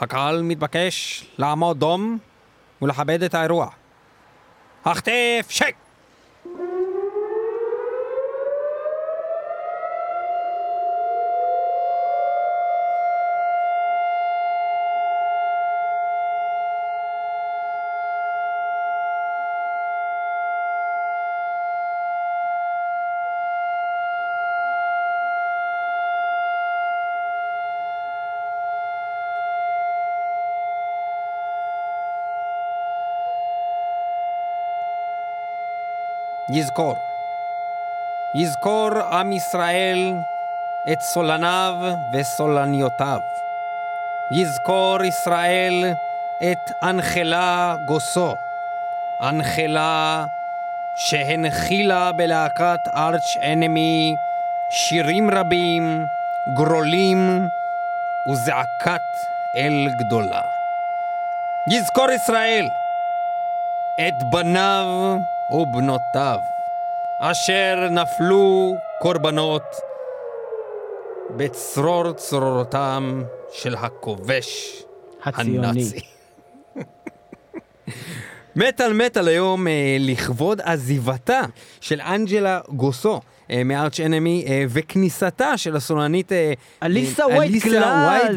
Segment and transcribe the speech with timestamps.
[0.00, 2.18] הקהל מתבקש לעמוד דום
[2.82, 3.68] ולכבד את האירוע.
[4.84, 5.74] החטף שק!
[36.66, 36.96] יזכור.
[38.34, 40.14] יזכור עם ישראל
[40.92, 41.74] את סולניו
[42.12, 43.20] וסולניותיו.
[44.30, 45.84] יזכור ישראל
[46.42, 48.36] את אנחלה גוסו.
[49.20, 50.26] אנחלה
[50.96, 54.16] שהנחילה בלהקת ארץ' אנמי
[54.70, 56.06] שירים רבים,
[56.54, 57.48] גרולים
[58.30, 59.06] וזעקת
[59.56, 60.42] אל גדולה.
[61.70, 62.68] יזכור ישראל
[64.08, 64.86] את בניו
[65.50, 66.40] ובנותיו,
[67.20, 69.62] אשר נפלו קורבנות
[71.36, 73.22] בצרור צרורתם
[73.52, 74.82] של הכובש
[75.24, 75.68] הציוני.
[75.68, 76.00] הנאצי.
[78.56, 81.40] מטאל מטאל היום אה, לכבוד עזיבתה
[81.80, 83.20] של אנג'לה גוסו.
[83.50, 86.52] אה, מארץ' אנמי, אה, וכניסתה של הסולנית אה,
[86.82, 87.64] אליסה ווייט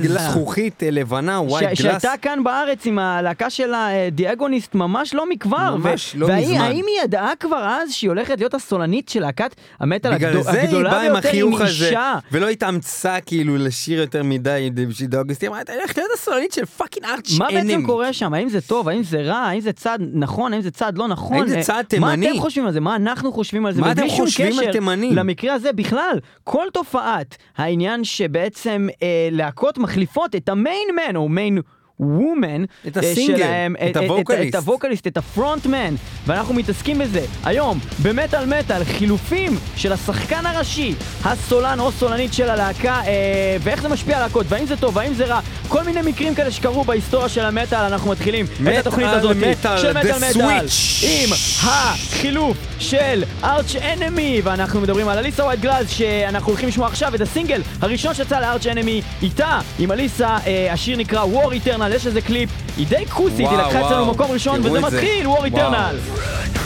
[0.02, 1.78] גלאס, זכוכית לבנה, ווייט גלאס.
[1.82, 5.76] שהייתה כאן בארץ עם הלהקה שלה, דיאגוניסט, ממש לא מכבר.
[5.76, 6.62] ממש לא והאם- מזמן.
[6.62, 10.52] האם היא ידעה כבר אז שהיא הולכת להיות הסולנית של להקת המטאל בגלל הגדול- זה
[10.52, 12.14] היא הגדולה באה עם ביותר עם החיוך הזה, אישה?
[12.32, 16.66] ולא התאמצה כאילו לשיר יותר מדי בשביל דאוגוסט, היא אמרה, אתה הולך להיות הסולנית של
[16.66, 18.34] פאקינג ארץ' מה בעצם אנמי." קורה שם?
[18.34, 18.90] האם זה טוב?
[18.90, 19.36] האם זה רע?
[19.38, 20.54] האם זה צעד נכון?
[20.54, 21.38] האם זה צעד לא נכון?
[21.38, 22.32] האם זה צעד מה תימני?
[22.32, 22.80] אתם חושבים על זה?
[22.80, 23.82] מה אנחנו חושבים על זה?
[23.82, 25.18] מה אתם חושבים על קשר תימנים?
[25.18, 31.62] למקרה הזה בכלל, כל תופעת העניין שבעצם אה, להקות מחליפות את המיין מן או מיין
[32.00, 33.46] וומן את הסינגר,
[33.90, 34.50] את הווקליסט.
[34.50, 35.96] את הווקליסט, את הפרונטמן,
[36.28, 40.94] ואנחנו מתעסקים בזה היום במטאל מטאל, חילופים של השחקן הראשי,
[41.26, 45.14] הסולן או סולנית של הלהקה, אה, ואיך זה משפיע על להקות, והאם זה טוב, והאם
[45.14, 49.36] זה רע, כל מיני מקרים כאלה שקרו בהיסטוריה של המטאל, אנחנו מתחילים את התוכנית הזאת
[49.36, 50.66] מטאל, של מטאל מטאל.
[51.02, 51.30] עם
[51.64, 57.22] החילוף של ארץ' אנמי, ואנחנו מדברים על אליסה ווייט גלאז, שאנחנו הולכים לשמוע עכשיו את
[57.22, 62.22] הסינגל הראשון שיצא לארץ' אנמי, איתה, עם אליסה, אה, השיר נקרא War Eternal, יש איזה
[62.22, 64.06] קליפ, היא די כוסית, היא לקחה אצלנו.
[64.06, 64.80] מקום ראשון, וזה.
[64.80, 65.56] מתחיל, War.
[65.56, 66.59] Eternal.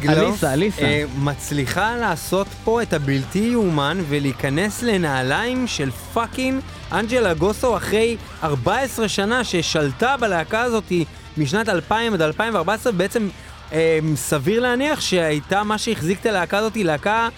[0.00, 0.82] גלוף אליסה, אליסה.
[0.82, 6.60] אה, מצליחה לעשות פה את הבלתי יאומן ולהיכנס לנעליים של פאקינג
[6.92, 10.92] אנג'לה גוסו אחרי 14 שנה ששלטה בלהקה הזאת
[11.36, 13.28] משנת 2000 עד 2014, בעצם
[13.72, 17.28] אה, סביר להניח שהייתה מה שהחזיק את הלהקה הזאת, להקה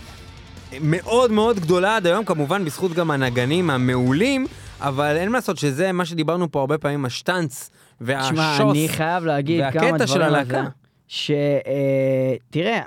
[0.80, 4.46] מאוד מאוד גדולה עד היום, כמובן בזכות גם הנגנים המעולים,
[4.80, 7.70] אבל אין מה לעשות שזה מה שדיברנו פה הרבה פעמים, השטאנץ
[8.00, 8.30] והשוס.
[8.30, 10.64] תשמע, אני חייב להגיד כמה והקטע של הלהקה.
[11.12, 12.80] שתראה,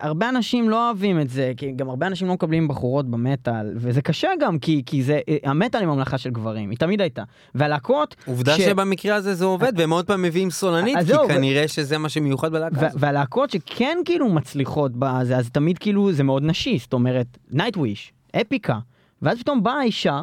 [0.00, 4.02] הרבה אנשים לא אוהבים את זה, כי גם הרבה אנשים לא מקבלים בחורות במטאל, וזה
[4.02, 7.22] קשה גם, כי, כי זה, אה, המטאל היא ממלכה של גברים, היא תמיד הייתה.
[7.54, 8.16] והלהקות...
[8.26, 11.28] עובדה ש- שבמקרה הזה זה עובד, והם עוד פעם מביאים סולנית, אז כי זהו, ו-
[11.28, 13.00] כנראה שזה מה שמיוחד בלהקה הזאת.
[13.00, 18.78] והלהקות שכן כאילו מצליחות בזה, אז תמיד כאילו זה מאוד נשי, זאת אומרת, נייטוויש, אפיקה,
[19.22, 20.20] ואז פתאום באה אישה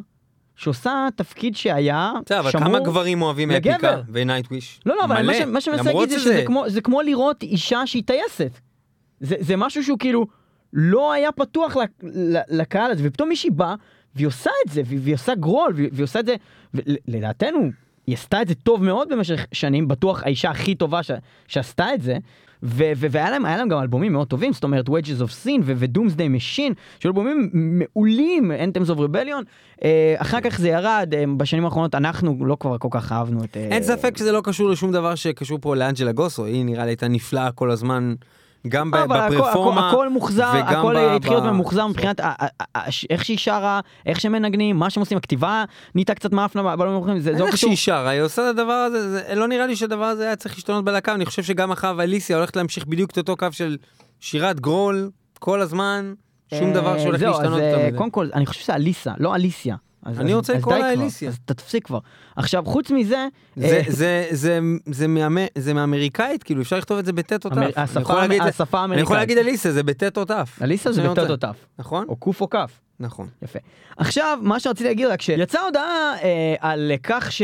[0.56, 3.52] שעושה תפקיד שהיה בסדר, אבל שמור כמה גברים אוהבים.
[3.52, 4.80] אפיקה ונייטוויש?
[4.86, 5.26] לא, לא, אבל.
[5.46, 8.60] מה שאני מנסה להגיד זה שזה- כמו, זה כמו לראות אישה שהיא טייסת.
[9.20, 10.26] זה, זה משהו שהוא כאילו
[10.74, 11.76] לא היה פתוח
[12.50, 13.76] לקהל הזה, ופתאום מישהי באה
[14.16, 16.36] והיא עושה את זה, והיא, עושה גרול, והיא, עושה את זה,
[16.74, 17.70] ולדעתנו,
[18.08, 21.12] היא עשתה את זה טוב מאוד במשך שנים, בטוח האישה הכי טובה ש,
[21.48, 22.18] שעשתה את זה.
[22.64, 27.12] והיה להם, להם גם אלבומים מאוד טובים, זאת אומרת Wages of Sin ו-Doomsday Machine, שהיו
[27.12, 29.44] אלבומים מעולים, Anthems of Rebellion.
[29.84, 33.58] אה, אחר כך זה ירד, אה, בשנים האחרונות אנחנו לא כבר כל כך אהבנו את...
[33.58, 36.92] אה, אין ספק שזה לא קשור לשום דבר שקשור פה לאנג'לה גוסו, היא נראה לי
[36.92, 38.16] הייתה נפלאה כל הזמן,
[38.68, 42.34] גם אבל הכל- בפרפורמה, הכל, מוחזר, הכל התחיל להיות ממוחזר מבחינת ה-
[42.92, 45.64] ש- איך שהיא שרה, איך שמנגנים, מה שהם עושים, הכתיבה
[45.96, 47.68] נהייתה קצת מאפנה באלבומים האחרונים, זה זה לא איך קשור.
[47.70, 50.56] שהיא שרה, היא עושה את הדבר הזה, זה- לא נראה לי שהדבר הזה היה צריך
[50.56, 53.78] להשתנות בלהקה, אני חושב שגם אחריו אליסיה הולכת להמשיך בדיוק את אותו קו של
[54.20, 55.10] שירת גרול
[55.40, 56.14] כל הזמן,
[56.60, 57.98] שום אה, דבר שהולך להשתנות אה, יותר מזה.
[57.98, 59.76] קודם כל, אני חושב שזה אליסה, לא אליסיה.
[60.06, 61.30] אז- אני רוצה לקרוא לה אליסיה.
[61.30, 62.00] אז תפסיק כבר.
[62.36, 67.06] עכשיו, חוץ מזה, זה, אה, זה, זה, זה, מאמר- זה מאמריקאית, כאילו אפשר לכתוב את
[67.06, 67.56] זה בטט או תף.
[67.76, 69.10] השפה השפה אני יכול האמריקאית.
[69.20, 70.60] להגיד אליסה, זה בטט או תף.
[70.62, 71.30] אליסה זה רוצה.
[71.30, 72.06] או תף, נכון?
[72.10, 72.80] או קוף או כף.
[73.00, 73.28] נכון.
[73.42, 73.60] יפה.
[73.98, 77.42] עכשיו, מה שרציתי להגיד רק שיצאה הודעה אה, על כך ש...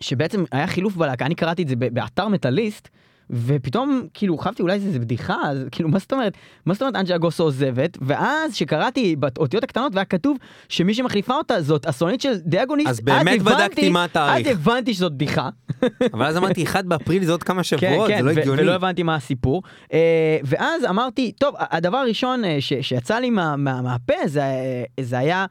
[0.00, 2.88] שבעצם היה חילוף בלהקה, אני קראתי את זה באתר מטאליסט,
[3.32, 6.32] ופתאום כאילו חשבתי אולי זה, זה בדיחה, אז כאילו מה זאת אומרת,
[6.66, 10.36] מה זאת אומרת אנג'לה גוסו עוזבת, ואז שקראתי באותיות הקטנות והיה כתוב
[10.68, 14.46] שמי שמחליפה אותה זאת הסולנית של דיאגוניסט, אז באמת בדקתי מה התאריך.
[14.46, 15.48] אז הבנתי שזאת בדיחה.
[16.14, 18.62] אבל אז אמרתי, 1 באפריל זה עוד כמה כן, שבועות, כן, זה לא הגיוני.
[18.62, 19.62] ולא הבנתי מה הסיפור.
[19.92, 19.98] אה,
[20.44, 24.54] ואז אמרתי, טוב, הדבר הראשון אה, ש- שיצא לי מה- מה- מהפה זה, אה,
[25.00, 25.46] זה היה...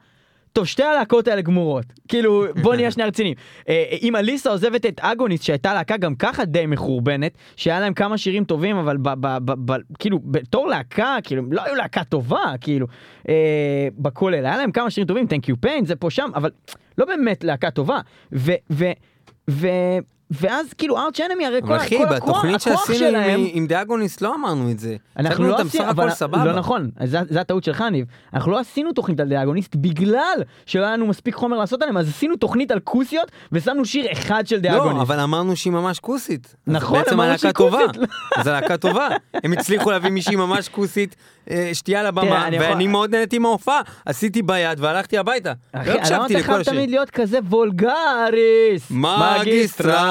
[0.52, 1.84] טוב, שתי הלהקות האלה גמורות.
[2.08, 3.34] כאילו, בוא נהיה שנייה רציניים.
[3.68, 8.18] אה, אם אליסה עוזבת את אגוניסט, שהייתה להקה גם ככה די מחורבנת, שהיה להם כמה
[8.18, 12.52] שירים טובים, אבל ב, ב, ב, ב, כאילו, בתור להקה, כאילו, לא היו להקה טובה,
[12.60, 12.86] כאילו,
[13.28, 14.46] אה, בכולל.
[14.46, 16.50] היה להם כמה שירים טובים, Thank you pain, זה פה שם, אבל
[16.98, 18.00] לא באמת להקה טובה.
[18.32, 18.52] ו...
[18.70, 18.84] ו
[19.50, 19.68] ו...
[20.30, 24.34] ואז כאילו ארץ' אנמי הרי כל, אחי, כל הכוח, בתוכנית שעשינו עם- עם דיאגוניסט לא
[24.34, 24.96] אמרנו את זה.
[25.16, 26.44] אנחנו לא עשינו, אבל סבבה.
[26.44, 30.82] לא נכון, זה, זה הטעות שלך ניב, אנחנו לא עשינו תוכנית על דיאגוניסט בגלל שלא
[30.82, 34.58] היה לנו מספיק חומר לעשות עליהם, אז עשינו תוכנית על כוסיות ושמנו שיר אחד של
[34.60, 34.96] דיאגוניסט.
[34.96, 36.54] לא, אבל אמרנו שהיא ממש כוסית.
[36.66, 37.78] נכון, אמרנו שהיא טובה.
[37.86, 38.02] כוסית.
[38.36, 39.08] אז הלהקה טובה.
[39.34, 41.16] הם הצליחו להביא מישהי ממש כוסית,
[41.50, 41.72] אה,
[42.46, 43.80] אני יכול- ואני מאוד נהניתי מההופעה.
[44.06, 45.52] עשיתי ביד והלכתי הביתה.
[45.72, 46.62] אחי, לא למה אתה חייב.
[46.62, 48.90] תמיד להיות כזה וולגריס?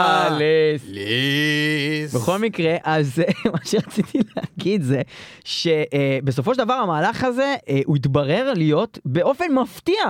[0.09, 0.83] מגיסטרליס.
[0.83, 2.15] מגיסטרליס.
[2.15, 3.21] בכל מקרה, אז
[3.53, 5.01] מה שרציתי להגיד זה
[5.45, 10.03] שבסופו של דבר המהלך הזה, אה, הוא התברר להיות באופן מפתיע,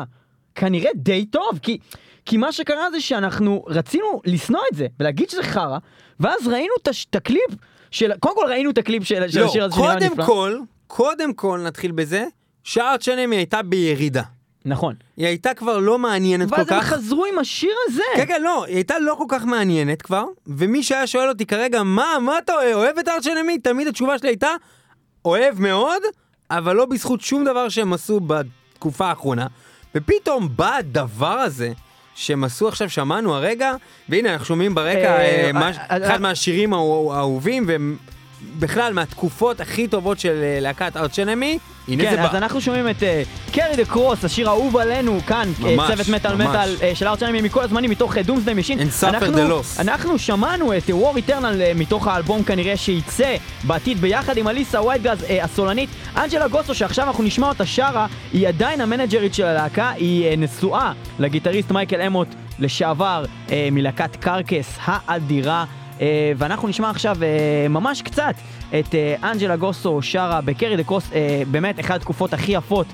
[0.56, 1.78] כנראה די טוב, כי,
[2.26, 5.78] כי מה שקרה זה שאנחנו רצינו לשנוא את זה ולהגיד שזה חרא,
[6.20, 7.52] ואז ראינו את הקליפ
[7.92, 10.26] של, קודם כל ראינו את הקליפ של, של לא, השיר הזה שנראה קודם נפלא.
[10.26, 12.26] כל, קודם כל נתחיל בזה,
[12.64, 14.24] שארט שנמי הייתה בירידה.
[14.66, 14.96] נכון.
[15.18, 16.86] היא הייתה כבר לא מעניינת כל ואז הם כך.
[16.88, 18.02] חזרו עם השיר הזה.
[18.16, 21.84] כן, כן, לא, היא הייתה לא כל כך מעניינת כבר, ומי שהיה שואל אותי כרגע,
[21.84, 23.58] מה, מה אתה אוהב, אוהב את ארט שנמי?
[23.60, 24.50] תמיד התשובה שלי הייתה,
[25.26, 26.02] אוהב מאוד,
[26.52, 29.48] אבל לא בזכות שום דבר שהם עשו בתקופה האחרונה.
[29.96, 31.72] ופתאום בא הדבר הזה,
[32.16, 33.74] שהם עשו עכשיו, שמענו הרגע,
[34.10, 37.98] והנה אנחנו שומעים ברקע אה, אה, אה, אחד מהשירים האהו- האהובים, והם
[38.60, 42.38] בכלל מהתקופות הכי טובות של אה, להקת ארט שנמי, הנה כן, זה אז בא.
[42.38, 43.04] אנחנו שומעים את
[43.52, 46.36] קרי דה קרוס, השיר האהוב עלינו כאן, אה, ממש, צוות מטאל.
[46.36, 48.80] מטאל אה, של ארצ'נמי מכל הזמנים מתוך דומסדי משין.
[49.50, 49.82] Loss.
[49.82, 55.44] אנחנו שמענו את וור איטרנל מתוך האלבום כנראה שייצא בעתיד ביחד עם אליסה וייטגז אה,
[55.44, 55.90] הסולנית.
[56.18, 60.92] אנג'לה גוסו שעכשיו אנחנו נשמע אותה שרה, היא עדיין המנג'רית של הלהקה, היא אה, נשואה
[61.20, 62.28] לגיטריסט מייקל אמוט
[62.60, 63.26] לשעבר
[63.72, 65.66] מלהקת קרקס האדירה.
[66.02, 68.36] אה, ואנחנו נשמע עכשיו אה, ממש קצת
[68.80, 71.10] את אה, אנג'לה גוסו שרה בקרי דה קרוס,
[71.52, 72.88] באמת אחת התקופות הכי יפות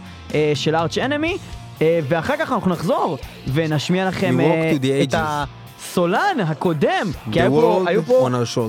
[0.54, 1.38] של ארץ' אנמי,
[1.82, 3.18] ואחר כך אנחנו נחזור
[3.54, 5.65] ונשמיע לכם את ages.
[6.00, 8.28] הסולן הקודם, כי היו פה, היו פה.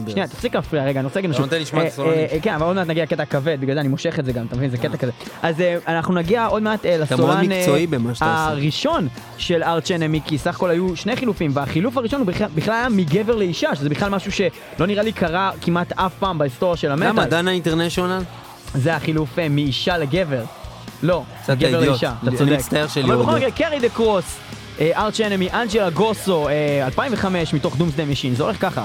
[0.09, 1.45] שנייה, תפסיק להפריע רגע, אני רוצה להגיד אתה משהו.
[1.45, 2.27] נותן לשמוע את אה, הסולנים.
[2.33, 4.47] אה, כן, אבל עוד מעט נגיע לקטע הכבד, בגלל זה אני מושך את זה גם,
[4.47, 4.71] אתה מבין?
[4.71, 5.13] זה קטע כזה.
[5.43, 8.47] אז אה, אנחנו נגיע עוד מעט אה, אתה לסולן אה.
[8.49, 12.89] הראשון של ארץ' אנמי, כי סך הכל היו שני חילופים, והחילוף הראשון הוא בכלל- היה
[12.89, 17.09] מגבר לאישה, שזה בכלל משהו שלא נראה לי קרה כמעט אף פעם בהיסטוריה של המטאל.
[17.09, 17.25] למה?
[17.27, 18.23] דנה אינטרנשיונל?
[18.75, 20.45] זה החילוף אה, מאישה לגבר.
[21.03, 21.73] לא, אידיוט.
[21.73, 22.53] לאישה, אתה אני צודק.
[22.53, 23.35] מצטער שלי אבל בכל.
[23.37, 24.39] מקרה, קרי דה קרוס,
[24.81, 28.85] ארץ' אנמי, אנג'לה גוסו, אה, 2005 מתוך דומסדי משין, זה הולך ככה.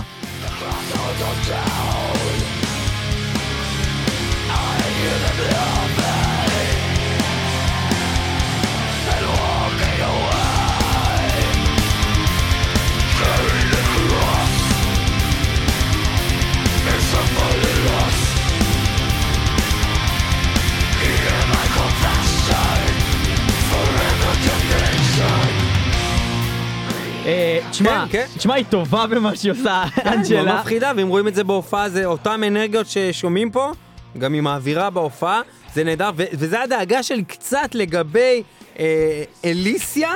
[27.72, 28.38] תשמע, כן, כן.
[28.38, 30.60] תשמע, היא טובה במה שהיא עושה, לא אנג'לה.
[30.60, 33.72] מפחידה, ואם רואים את זה בהופעה, זה אותן אנרגיות ששומעים פה,
[34.18, 35.42] גם עם האווירה בהופעה,
[35.74, 38.44] זה נהדר, וזה הדאגה שלי קצת לגבי
[38.80, 40.12] אה, אליסיה.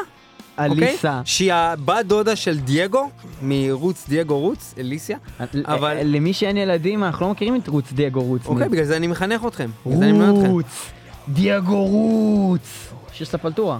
[0.60, 1.10] אליסה.
[1.10, 1.22] אוקיי?
[1.26, 3.10] שהיא הבת דודה של דייגו,
[3.42, 5.18] מרוץ דייגו רוץ, אליסיה.
[5.66, 5.98] אבל...
[5.98, 8.46] אה, למי שאין ילדים, אנחנו לא מכירים את רוץ דייגו רוץ.
[8.46, 9.70] אוקיי, בגלל זה אני מחנך אתכם.
[9.84, 10.92] רוץ,
[11.28, 12.88] דייגו רוץ.
[13.14, 13.78] שיש ספלטורה.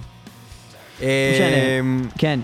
[1.02, 1.80] אה,
[2.18, 2.40] כן.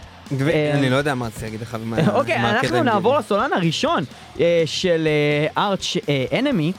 [0.49, 1.77] אה, אני לא יודע מה רציתי להגיד לך.
[1.81, 3.19] ומה- אוקיי, אנחנו נעבור.
[3.19, 4.05] לסולן הראשון
[4.41, 5.09] אה, של
[5.59, 5.97] ארץ'
[6.39, 6.73] אנמי,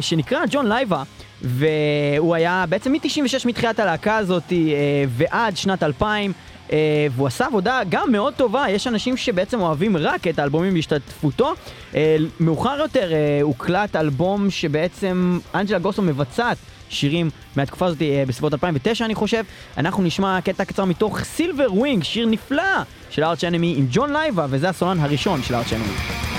[0.00, 1.02] שנקרא ג'ון לייבה,
[1.42, 4.58] והוא היה בעצם מ-96 מתחילת הלהקה הזאת אה,
[5.08, 6.32] ועד שנת 2000.
[6.68, 6.72] Uh,
[7.10, 11.52] והוא עשה עבודה גם מאוד טובה, יש אנשים שבעצם אוהבים רק את האלבומים בהשתתפותו.
[11.92, 11.96] Uh,
[12.40, 16.56] מאוחר יותר uh, הוקלט אלבום שבעצם אנג'לה גוסו מבצעת
[16.88, 19.44] שירים מהתקופה הזאת uh, בסביבות 2009 אני חושב.
[19.76, 22.62] אנחנו נשמע קטע קצר מתוך סילבר ווינג, שיר נפלא
[23.10, 26.33] של ארץ' עם ג'ון לייבה, וזה הסולן הראשון של ארץ'.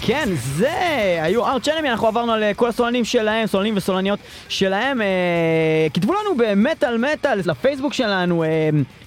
[0.00, 0.72] כן, זה
[1.22, 4.18] היו ארץ' אנמי, אנחנו עברנו על אה, כל הסולנים שלהם, סולנים וסולניות
[4.48, 5.02] שלהם.
[5.02, 5.06] אה,
[5.94, 8.48] כתבו לנו במטאל מטאל, לפייסבוק שלנו, אה,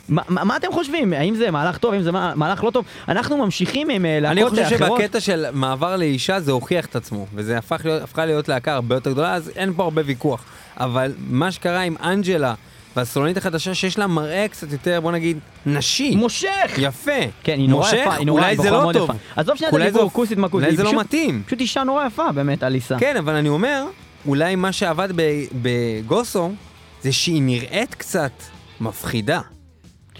[0.09, 1.13] מה, אתם חושבים?
[1.13, 2.85] האם זה מהלך טוב, האם זה מה- מהלך לא טוב?
[3.07, 4.99] אנחנו ממשיכים עם אה, אני להקות חושב אחרות.
[4.99, 8.95] שבקטע של מעבר לאישה זה הוכיח את עצמו, וזה הפך להיות, הפכה להיות להקה הרבה
[8.95, 10.43] יותר גדולה, אז אין פה הרבה ויכוח.
[10.79, 12.53] אבל מה שקרה עם אנג'לה
[12.95, 16.15] והסולנית החדשה, שיש לה מראה קצת יותר, בוא נגיד, נשי.
[16.15, 16.71] מושך!
[16.77, 17.11] יפה.
[17.43, 19.03] כן, היא נורא מושך, יפה, היא נורא אולי זה לא טוב.
[19.03, 19.13] יפה.
[19.35, 20.65] עזוב שנייה את הדיבור, זה- כוסית מכוסית.
[20.65, 21.43] אולי זה לא מתאים.
[21.45, 22.99] פשוט אישה נורא יפה, באמת, אליסה.
[22.99, 23.85] כן, אבל אני אומר,
[24.27, 25.09] אולי מה שעבד
[25.61, 26.51] בגוסו,
[27.01, 28.31] זה שהיא נראית קצת
[28.81, 29.41] מפחידה.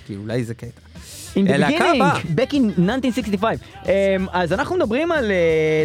[0.05, 0.81] כאילו, אולי זה קטע.
[1.35, 3.57] In the להקה beginning, back in 1965.
[3.83, 3.87] Um,
[4.31, 5.31] אז אנחנו מדברים על uh,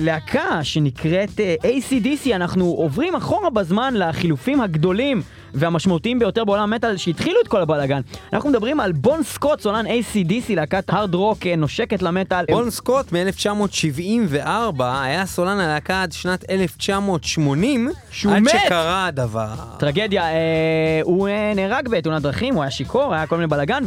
[0.04, 5.22] להקה שנקראת uh, ACDC, אנחנו עוברים אחורה בזמן לחילופים הגדולים
[5.56, 8.00] והמשמעותיים ביותר בעולם המטאל שהתחילו את כל הבלאגן.
[8.32, 12.44] אנחנו מדברים על בון סקוט, סולן ACDC, להקת הארד רוק אה, נושקת למטאל.
[12.50, 18.50] בון סקוט מ-1974 היה סולן הלהקה עד שנת 1980, שהוא עד מת!
[18.66, 19.48] שקרה הדבר.
[19.78, 23.84] טרגדיה, אה, הוא אה, נהרג בתאונת דרכים, הוא היה שיכור, היה כל מיני בלאגן,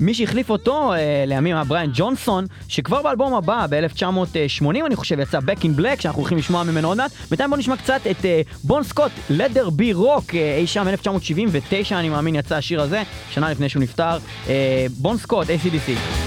[0.00, 5.38] ומי שהחליף אותו אה, לימים היה בריאן ג'ונסון, שכבר באלבום הבא, ב-1980 אני חושב, יצא
[5.38, 7.10] Back in Black, שאנחנו הולכים לשמוע ממנו עוד מעט.
[7.30, 11.98] בינתיים בואו נשמע קצת את אה, בון סקוט, Leather Be Rock, אה, אי שם 1979
[11.98, 14.18] אני מאמין יצא השיר הזה, שנה לפני שהוא נפטר.
[14.48, 16.25] אה, בון סקוט, ACDC.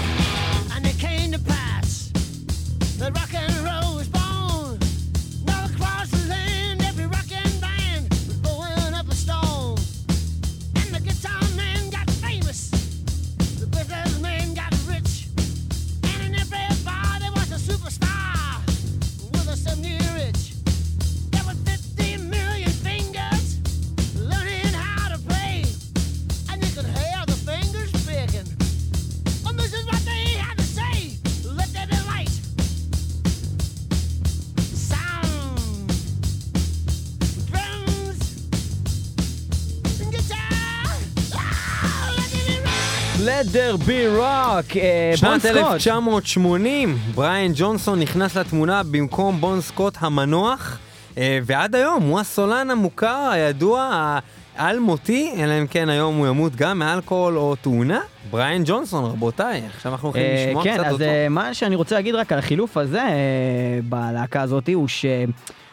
[43.50, 45.56] Let there be rock, בון שנת סקוט.
[45.56, 50.78] 1980, בריאן ג'ונסון נכנס לתמונה במקום בון סקוט המנוח,
[51.18, 54.18] אה, ועד היום הוא הסולן המוכר, הידוע,
[54.56, 58.00] האלמותי, אלא אם כן היום הוא ימות גם מאלכוהול או תאונה.
[58.30, 61.04] בריאן ג'ונסון, רבותיי, עכשיו אנחנו הולכים אה, לשמוע כן, קצת אז אותו.
[61.04, 65.04] אה, מה שאני רוצה להגיד רק על החילוף הזה אה, בלהקה הזאת הוא ש...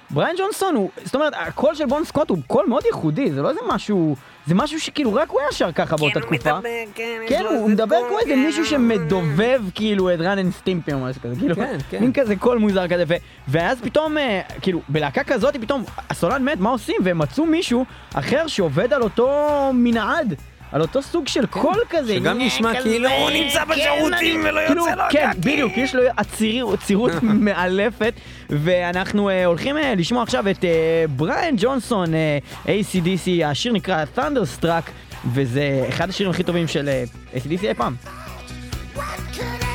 [0.10, 3.50] בריאן ג'ונסון הוא, זאת אומרת, הקול של בון סקוט הוא קול מאוד ייחודי, זה לא
[3.50, 6.60] איזה משהו, זה משהו שכאילו רק הוא היה שר ככה באותה תקופה.
[7.28, 11.36] כן, הוא מדבר כמו איזה מישהו שמדובב כאילו את רן אנד סטימפי או משהו כזה,
[11.40, 12.00] כאילו, כן, כן.
[12.02, 13.16] מין כזה קול מוזר כזה, ו-
[13.48, 16.96] ואז פתאום, אה, כאילו, בלהקה כזאת פתאום הסולן מת, מה עושים?
[17.04, 19.30] והם מצאו מישהו אחר שעובד על אותו
[19.74, 20.36] מנעד.
[20.72, 22.14] על אותו סוג של קול כזה.
[22.14, 22.20] כן.
[22.20, 25.40] שגם נשמע כזה, כאילו הוא נמצא כן, בשירותים אני- ולא כאילו, יוצא לו כן, הקקי.
[25.42, 27.12] בדיוק, יש לו עציר- עצירות
[27.46, 28.14] מאלפת,
[28.50, 30.70] ואנחנו אה, הולכים אה, לשמוע עכשיו את אה,
[31.10, 32.06] בריאן ג'ונסון,
[32.66, 34.92] ACDC, השיר נקרא Thunderstruck,
[35.34, 36.90] וזה אחד השירים הכי טובים של
[37.34, 37.96] ACDC אי פעם.
[38.96, 39.00] What
[39.36, 39.67] could I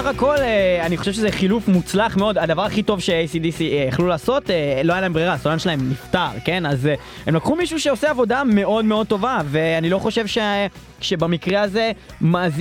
[0.00, 0.10] thunderstruck.
[0.10, 2.38] סך הכל, אה, אני חושב שזה חילוף מוצלח מאוד.
[2.38, 6.28] הדבר הכי טוב ש-ACDC אה, יכלו לעשות, אה, לא היה להם ברירה, הסולן שלהם נפטר,
[6.44, 6.66] כן?
[6.66, 6.88] אז
[7.26, 10.38] הם לקחו מישהו שעושה עבודה מאוד מאוד טובה, ואני לא חושב ש...
[11.00, 11.92] שבמקרה הזה.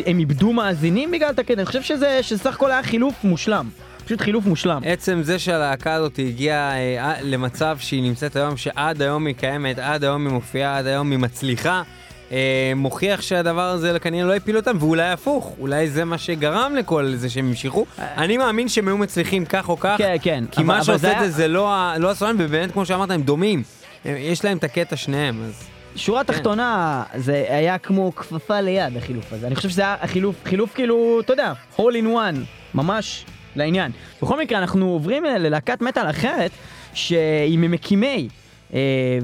[0.05, 3.69] הם איבדו מאזינים בגלל התקד, אני חושב שזה, שסך הכל היה חילוף מושלם.
[4.05, 4.81] פשוט חילוף מושלם.
[4.85, 6.73] עצם זה שהלהקה הזאת הגיעה
[7.21, 11.19] למצב שהיא נמצאת היום, שעד היום היא קיימת, עד היום היא מופיעה, עד היום היא
[11.19, 11.81] מצליחה,
[12.31, 12.37] אה,
[12.75, 17.29] מוכיח שהדבר הזה כנראה לא הפיל אותם, ואולי הפוך, אולי זה מה שגרם לכל זה
[17.29, 17.85] שהם המשיכו.
[17.99, 20.43] אני מאמין שהם היו מצליחים כך או כך, כן, כן.
[20.51, 23.11] כי אבל- מה אבל שעושה זה את זה זה לא לא הסולן, ובאמת, כמו שאמרת,
[23.11, 23.63] הם דומים.
[24.05, 25.63] יש להם את הקטע שניהם, אז...
[25.95, 29.47] שורה תחתונה, זה היה כמו כפפה ליד החילוף הזה.
[29.47, 32.37] אני חושב שזה היה החילוף, חילוף כאילו, אתה יודע, all in one,
[32.73, 33.91] ממש לעניין.
[34.21, 36.51] בכל מקרה, אנחנו עוברים אה, ללהקת מטאל אחרת,
[36.93, 38.48] שהיא ממקימי אה,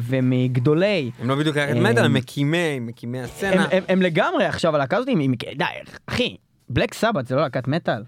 [0.02, 1.12] ומגדולי.
[1.22, 3.68] הם לא בדיוק להקת הם- מטאל, הם מקימי, מקימי הסצנה.
[3.88, 5.08] הם, לגמרי עכשיו, הלהקה הזאת,
[5.58, 5.64] די,
[6.06, 6.36] אחי,
[6.70, 8.04] בלק סבת זה לא להקת מטאל,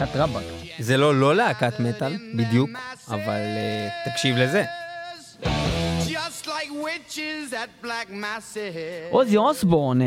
[0.00, 0.42] להקת רבאק.
[0.78, 2.70] זה לא לא להקת מטאל, בדיוק,
[3.08, 4.64] אבל אה, תקשיב לזה.
[6.06, 9.10] Just like witches at black masses.
[9.10, 10.06] עוזי אוסבורן, אה,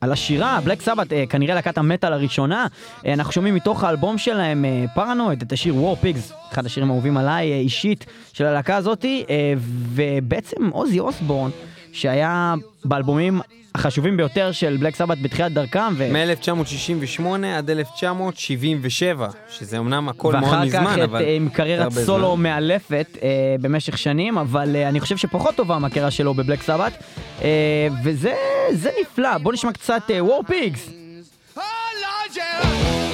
[0.00, 2.66] על השירה, בלק סבת, אה, כנראה להקת המטאל הראשונה,
[3.06, 7.16] אה, אנחנו שומעים מתוך האלבום שלהם, אה, פרנואיד, את השיר War Pigs, אחד השירים האהובים
[7.16, 9.24] עליי אישית של הלהקה הזאתי,
[9.94, 11.50] ובעצם עוזי אוסבורן,
[11.92, 13.40] שהיה באלבומים
[13.78, 16.12] החשובים ביותר של בלק סבת בתחילת דרכם, ו...
[16.12, 17.22] מ-1968
[17.56, 21.22] עד 1977, שזה אמנם הכל מאוד ואחר מזמן, כך אבל...
[21.22, 22.42] אה, עם זה קריירת סולו זמן.
[22.42, 23.28] מאלפת אה,
[23.60, 26.92] במשך שנים, אבל אה, אני חושב שפחות טובה מהקריירה שלו בבלק סבת,
[27.42, 28.34] אה, וזה
[28.72, 29.38] זה נפלא.
[29.38, 30.90] בוא נשמע קצת אה, War Pigs.
[31.56, 33.07] Oh,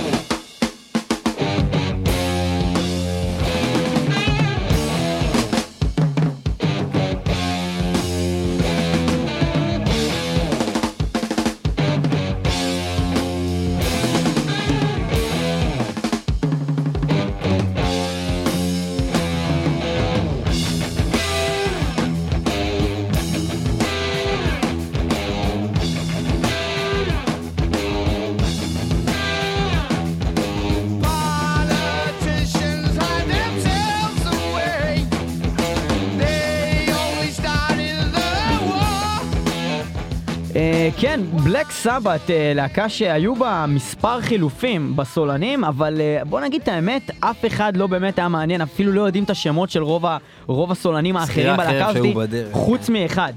[40.96, 46.68] כן, בלק סבת, אה, להקה שהיו בה מספר חילופים בסולנים, אבל אה, בוא נגיד את
[46.68, 50.16] האמת, אף אחד לא באמת היה מעניין, אפילו לא יודעים את השמות של רוב, ה,
[50.46, 52.92] רוב הסולנים האחרים אחר בלהקה שהיו הזאת, בדרך, חוץ כן.
[52.92, 53.32] מאחד.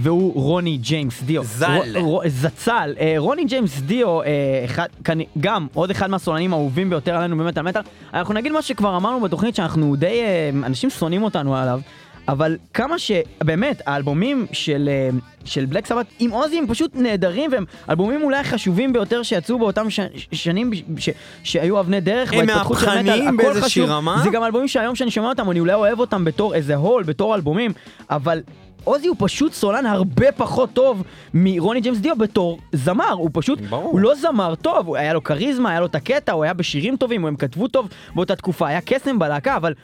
[0.00, 1.44] והוא רוני ג'יימס דיו.
[1.44, 1.94] ז"ל.
[2.26, 2.94] זצ"ל.
[3.00, 4.26] אה, רוני ג'יימס דיו, אה,
[4.64, 7.82] אחד, כנ- גם עוד אחד מהסולנים האהובים ביותר עלינו באמת על מטאל.
[8.14, 11.80] אנחנו נגיד מה שכבר אמרנו בתוכנית, שאנחנו די, אה, אנשים שונאים אותנו עליו.
[12.28, 15.10] אבל כמה שבאמת האלבומים של, אה,
[15.44, 19.90] של בלק סבת עם עוזי הם פשוט נהדרים והם אלבומים אולי החשובים ביותר שיצאו באותם
[19.90, 20.00] ש,
[20.32, 21.08] שנים ש,
[21.42, 23.90] שהיו אבני דרך הם בהתפתחות של מהפכניים מטאל, הכל באיזושהי חשוב.
[23.90, 24.20] רמה.
[24.24, 27.34] זה גם אלבומים שהיום שאני שומע אותם אני אולי אוהב אותם בתור איזה הול, בתור
[27.34, 27.72] אלבומים,
[28.10, 28.40] אבל
[28.84, 31.02] עוזי הוא פשוט סולן הרבה פחות טוב
[31.34, 33.92] מרוני ג'יימס דיו בתור זמר, הוא פשוט, ברור.
[33.92, 36.96] הוא לא זמר טוב, הוא היה לו כריזמה, היה לו את הקטע, הוא היה בשירים
[36.96, 39.74] טובים, הם כתבו טוב באותה תקופה, היה קסם בלהקה, אבל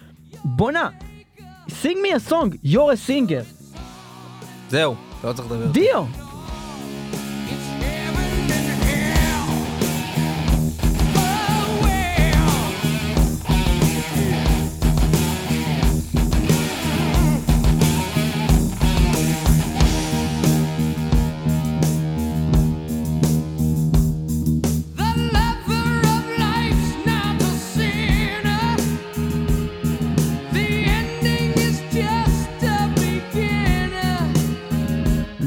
[0.44, 0.88] בואנה,
[1.68, 3.44] sing me a song, you're a singer,
[4.70, 5.66] זהו, לא צריך לדבר.
[5.72, 6.04] דיו.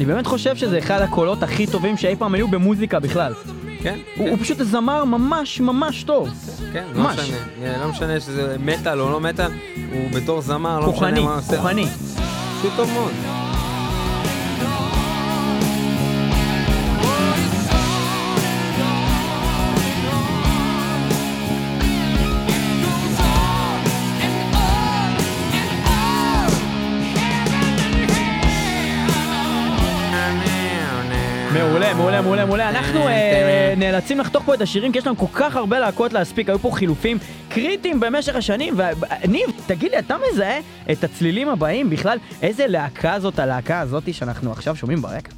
[0.07, 3.33] באמת חושב שזה אחד הקולות הכי טובים שאי פעם היו במוזיקה בכלל.
[3.81, 6.29] כן, הוא הוא פשוט זמר ממש ממש טוב.
[6.73, 7.19] כן, לא ממש.
[7.19, 7.37] משנה.
[7.63, 9.51] אה, לא משנה שזה מטאל או לא מטאל,
[9.91, 11.57] הוא בתור זמר, לא משנה כוחני, מה הוא עושה.
[11.57, 11.85] כוחני.
[12.59, 13.46] פשוט טוב מאוד.
[32.21, 32.79] מעולה, מעולה, מעולה.
[32.79, 36.49] אנחנו אה, נאלצים לחתוך פה את השירים כי יש לנו כל כך הרבה להקות להספיק,
[36.49, 37.17] היו פה חילופים
[37.49, 38.75] קריטיים במשך השנים.
[38.77, 40.59] וניב, תגיד לי, אתה מזהה
[40.91, 42.17] את הצלילים הבאים בכלל?
[42.41, 45.36] איזה להקה זאת הלהקה הזאתי שאנחנו עכשיו שומעים ברקע?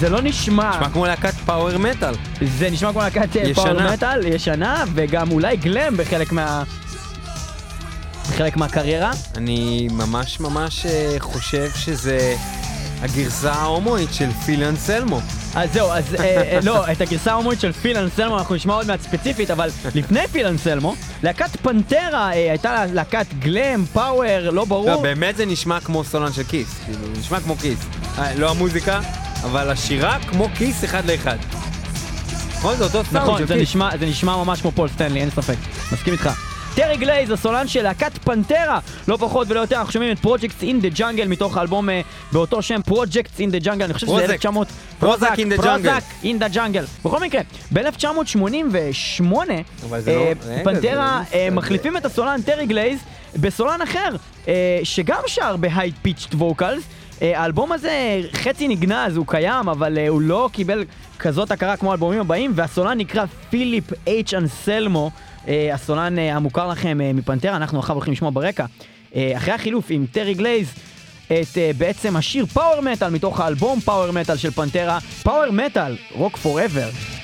[0.00, 2.14] זה לא נשמע, נשמע כמו להקת פאוור מטאל.
[2.58, 3.54] זה נשמע כמו להקת אה.
[3.54, 6.62] פאוור מטאל, ישנה, וגם אולי גלם בחלק מה...
[8.30, 9.10] בחלק מהקריירה.
[9.36, 12.36] אני ממש ממש אה, חושב שזה
[13.02, 15.20] הגרסה ההומואית של פיל אנסלמו.
[15.54, 18.86] אז זהו, אז אה, אה, לא, את הגרסה ההומואית של פיל אנסלמו אנחנו נשמע עוד
[18.86, 24.64] מעט ספציפית, אבל לפני פיל אנסלמו, להקת פנטרה אה, הייתה לה להקת גלם, פאוור, לא
[24.64, 24.90] ברור.
[24.90, 26.68] לא, באמת זה נשמע כמו סולן של כיס.
[26.84, 27.78] כאילו, נשמע כמו כיס.
[28.18, 29.00] אה, לא המוזיקה,
[29.44, 31.36] אבל השירה כמו כיס אחד לאחד.
[32.56, 33.54] נכון, זה אותו סאונד נכון, זה.
[33.56, 35.56] נשמע, זה נשמע ממש כמו פול סטנלי, אין ספק.
[35.92, 36.30] מסכים איתך.
[36.74, 38.78] טרי גלייז, הסולן של להקת פנטרה,
[39.08, 42.00] לא פחות ולא יותר, אנחנו שומעים את פרויקטס אין דה ג'אנגל מתוך האלבום אה,
[42.32, 44.30] באותו שם, פרויקטס אין דה ג'אנגל, אני חושב שזה פרוזק.
[44.30, 44.68] 1900...
[44.98, 45.62] פרוזק in the jungle.
[45.62, 46.84] פרוזק אין דה ג'אנגל.
[47.04, 47.40] בכל מקרה,
[47.72, 49.24] ב-1988,
[49.88, 52.98] אבל זה לא- פנטרה אה, מחליפים את הסולן טרי גלייז
[53.36, 54.08] בסולן אחר,
[54.48, 56.82] אה, שגם שר בהיי פיצ'ט ווקלס.
[57.34, 60.84] האלבום הזה חצי נגנז, הוא קיים, אבל אה, הוא לא קיבל
[61.18, 65.10] כזאת הכרה כמו האלבומים הבאים, והסולן נקרא פיליפ אייץ' אנסלמו,
[65.48, 68.64] אה, הסולן אה, המוכר לכם אה, מפנטרה, אנחנו עכשיו הולכים לשמוע ברקע.
[69.16, 70.74] אה, אחרי החילוף עם טרי גלייז,
[71.26, 76.36] את אה, בעצם השיר פאוור מטאל מתוך האלבום פאוור מטאל של פנטרה, פאוור מטאל, רוק
[76.36, 76.88] פוראבר.
[76.90, 77.23] פאוור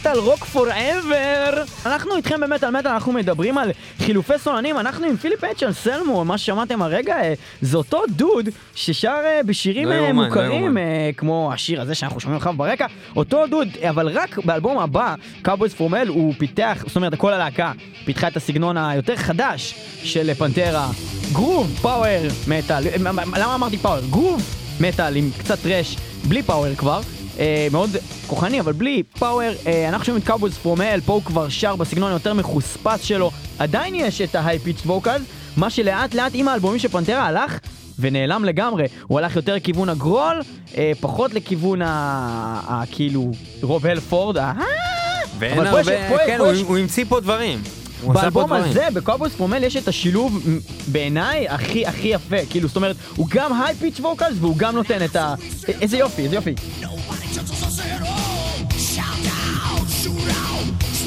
[0.00, 5.44] מטאל רוק פוראבר אנחנו איתכם במטאל מטאל, אנחנו מדברים על חילופי סולנים, אנחנו עם פיליפ
[5.44, 10.12] אצ'ל סרמו, מה ששמעתם הרגע, אה, זה אותו דוד ששר אה, בשירים לא אה, לא
[10.12, 10.78] מוכרים.
[10.78, 10.82] אה,
[11.16, 16.08] כמו השיר הזה שאנחנו שומעים עכשיו ברקע, אותו דוד, אבל רק באלבום הבא, קאובויז פורמל,
[16.08, 17.72] הוא פיתח, זאת אומרת, כל הלהקה
[18.04, 20.88] פיתחה את הסגנון היותר חדש של פנטרה,
[21.32, 22.06] גרוב פאוור
[22.48, 24.00] מטאל, מה- מה- למה אמרתי פאוור?
[24.10, 24.42] גרוב
[24.80, 25.96] מטאל עם קצת טרש,
[26.28, 27.00] בלי פאוור כבר.
[27.38, 27.90] אה, מאוד
[28.26, 29.50] כוחני, אבל בלי פאוור.
[29.66, 33.30] אה, אנחנו שומעים את קאובויז פרומל, פה הוא כבר שר בסגנון היותר מחוספס שלו.
[33.58, 35.22] עדיין יש את ההיי פיץ' ווקל,
[35.56, 37.58] מה שלאט לאט עם האלבומים של פנטרה הלך
[37.98, 38.84] ונעלם לגמרי.
[39.06, 40.42] הוא הלך יותר לכיוון הגרול,
[40.76, 41.86] אה, פחות לכיוון ה...
[42.68, 42.82] ה...
[42.92, 43.30] כאילו
[43.62, 44.52] רוב הלפורד, ה...
[45.38, 47.62] ואין פה יש- הרבה, פה- כן, פה הוא יש- הוא המציא פה דברים.
[48.06, 48.52] באלבום.
[48.52, 50.46] הזה, בקאובויז פרומל, יש את השילוב
[50.86, 52.36] בעיניי הכי הכי יפה.
[52.50, 55.34] כאילו, זאת אומרת, הוא גם היי פיץ' ווקלס והוא גם נותן את ה...
[55.80, 56.54] איזה יופי, איזה יופי.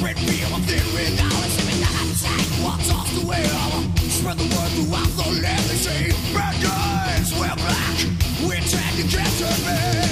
[0.00, 4.38] Tread real, I'm thin with hours in the night Take what's off the wheel Spread
[4.38, 7.98] the word throughout the land They say, bad guys, wear black.
[8.42, 10.09] We're taking to get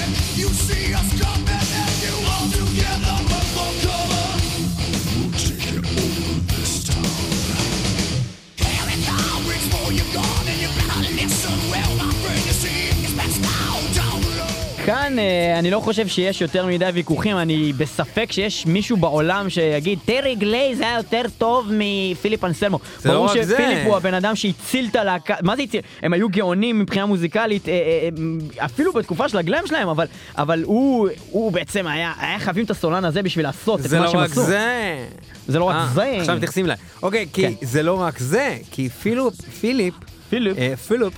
[14.89, 19.99] כאן אה, אני לא חושב שיש יותר מדי ויכוחים, אני בספק שיש מישהו בעולם שיגיד
[20.05, 22.79] טרי גלייז היה יותר טוב מפיליפ אנסלמו.
[22.99, 23.53] זה לא ברור רק זה.
[23.53, 25.81] שפיליפ הוא הבן אדם שהציל את הלהקה, מה זה הציל?
[26.01, 30.05] הם היו גאונים מבחינה מוזיקלית, אה, אה, אפילו בתקופה של הגלם שלהם, אבל,
[30.37, 34.05] אבל הוא, הוא בעצם היה, היה חייבים את הסולן הזה בשביל לעשות את זה מה
[34.05, 34.43] לא שהם עשו.
[34.43, 35.05] זה.
[35.47, 36.15] זה לא רק זה.
[36.19, 36.77] עכשיו מתייחסים אליי.
[37.03, 37.53] אוקיי, כי כן.
[37.61, 39.93] זה לא רק זה, כי פיליפ, פיליפ,
[40.29, 40.57] פיליפ.
[40.57, 41.13] אה, פיליפ,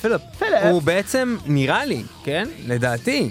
[0.00, 0.62] פיליפ, פיליפ.
[0.70, 2.48] הוא בעצם, נראה לי, כן?
[2.66, 3.30] לדעתי,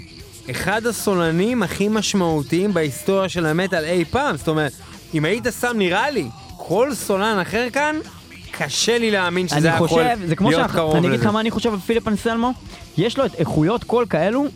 [0.50, 4.36] אחד הסולנים הכי משמעותיים בהיסטוריה של המטאל אי פעם.
[4.36, 4.72] זאת אומרת,
[5.14, 6.26] אם היית שם, נראה לי,
[6.56, 7.96] כל סולן אחר כאן,
[8.50, 11.28] קשה לי להאמין שזה יכול חושב, זה כמו להיות קרוב אני אגיד לזה.
[11.28, 12.52] לך מה אני חושב על פיליפ אנסלמו,
[12.98, 14.48] יש לו את איכויות קול כאלו, אה,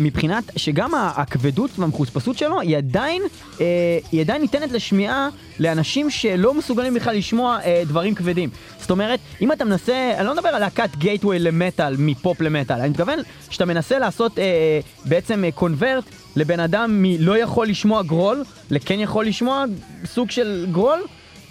[0.00, 3.22] מבחינת שגם הכבדות והמחוספסות שלו, היא עדיין,
[3.60, 5.28] אה, היא עדיין ניתנת לשמיעה
[5.60, 8.50] לאנשים שלא מסוגלים בכלל לשמוע אה, דברים כבדים.
[8.80, 12.88] זאת אומרת, אם אתה מנסה, אני לא מדבר על להקת גייטווי למטאל, מפופ למטאל, אני
[12.88, 13.18] מתכוון
[13.50, 16.04] שאתה מנסה לעשות אה, אה, בעצם קונברט
[16.36, 19.64] לבן אדם מלא יכול לשמוע גרול, לכן יכול לשמוע
[20.04, 21.00] סוג של גרול.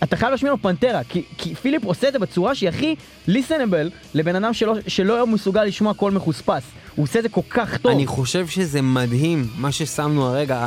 [0.04, 2.96] אתה חייב להשמיע לו פנטרה, כי, כי פיליפ עושה את זה בצורה שהיא הכי
[3.28, 6.64] ליסנבל לבן אדם שלא, שלא מסוגל לשמוע קול מחוספס.
[6.96, 7.92] הוא עושה את זה כל כך טוב.
[7.92, 10.58] אני חושב שזה מדהים, מה ששמנו הרגע,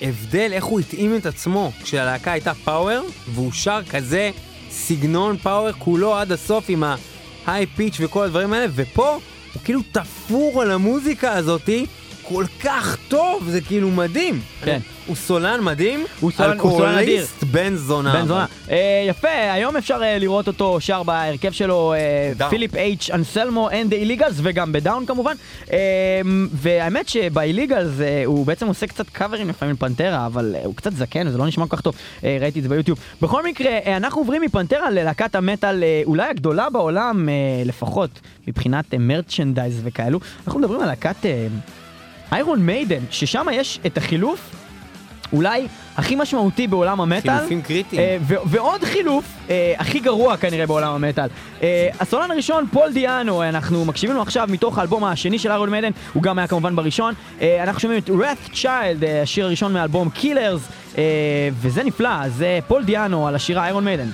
[0.00, 4.30] ההבדל, איך הוא התאים את עצמו כשהלהקה הייתה פאוור, והוא שר כזה
[4.70, 6.84] סגנון פאוור כולו עד הסוף עם
[7.46, 9.18] ההיי פיץ' וכל הדברים האלה, ופה
[9.54, 11.86] הוא כאילו תפור על המוזיקה הזאתי
[12.34, 14.40] כל כך טוב, זה כאילו מדהים.
[14.64, 14.78] כן.
[15.06, 17.00] הוא סולן מדהים, הוא סולן- הוא סולן אדיר.
[17.20, 18.12] אלכוהוליסט בן זונה.
[18.12, 18.46] בן זונה.
[18.70, 21.94] אה, יפה, היום אפשר אה, לראות אותו שר בהרכב שלו,
[22.40, 22.48] אה.
[22.50, 25.34] פיליפ אייץ' אנסלמו אנד איליגלס, וגם בדאון כמובן.
[25.72, 25.78] אה,
[26.52, 31.26] והאמת שבאיליגלס אה, הוא בעצם עושה קצת קאברים לפעמים לפנטרה, אבל אה, הוא קצת זקן
[31.28, 31.94] וזה לא נשמע כל כך טוב.
[32.24, 32.98] אה, ראיתי את זה ביוטיוב.
[33.22, 38.10] בכל מקרה, אה, אנחנו עוברים מפנטרה ללהקת המטאל אה, אולי הגדולה בעולם, אה, לפחות
[38.48, 40.20] מבחינת מרצ'נדייז וכאלו.
[40.46, 41.16] אנחנו מדברים על להקת
[42.32, 44.50] איירון מיידן, ששם יש את החילוף.
[45.32, 45.66] אולי
[45.96, 47.36] הכי משמעותי בעולם המטאל.
[47.36, 48.00] חילופים קריטיים.
[48.02, 51.28] אה, ו- ועוד חילוף, אה, הכי גרוע כנראה בעולם המטאל.
[51.62, 55.90] אה, הסולן הראשון, פול דיאנו, אנחנו מקשיבים לו עכשיו מתוך האלבום השני של איירון מיידן,
[56.12, 57.14] הוא גם היה כמובן בראשון.
[57.40, 61.02] אה, אנחנו שומעים את Wrath Child, אה, השיר הראשון מהאלבום Killers, אה,
[61.60, 64.08] וזה נפלא, זה פול דיאנו על השירה איירון מיידן.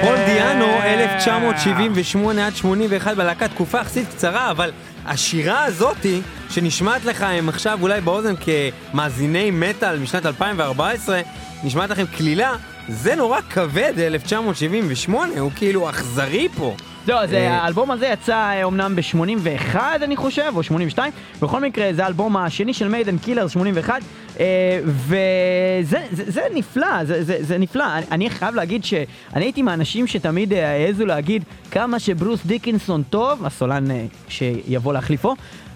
[0.00, 4.72] פול דיאנו, 1978 עד 81 בלהקה, תקופה יחסית קצרה, אבל
[5.06, 11.20] השירה הזאתי, שנשמעת לכם עכשיו אולי באוזן כמאזיני מטאל משנת 2014,
[11.64, 12.54] נשמעת לכם קלילה,
[12.88, 16.74] זה נורא כבד, 1978, הוא כאילו אכזרי פה.
[17.08, 21.92] לא, זה, אה, האלבום הזה יצא אה, אומנם ב-81 אני חושב, או 82, בכל מקרה
[21.92, 24.02] זה האלבום השני של מיידן Killers 81,
[24.40, 27.84] אה, וזה זה, זה נפלא, זה, זה, זה נפלא.
[28.10, 33.90] אני, חייב להגיד שאני הייתי מהאנשים שתמיד אה, העזו להגיד כמה שברוס דיקנסון טוב, הסולן
[33.90, 35.34] אה, שיבוא להחליפו.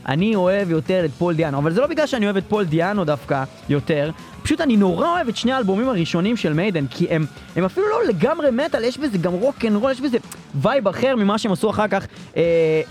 [0.09, 3.05] אני אוהב יותר את פול דיאנו, אבל זה לא בגלל שאני אוהב את פול דיאנו
[3.05, 4.11] דווקא יותר,
[4.43, 7.27] פשוט אני נורא אוהב את שני האלבומים הראשונים של מיידן, כי הם,
[7.57, 10.19] הם אפילו לא לגמרי מטאל, יש בזה גם רוק אנד רול, יש בזה
[10.55, 12.43] וייב אחר ממה שהם עשו אחר כך, אה,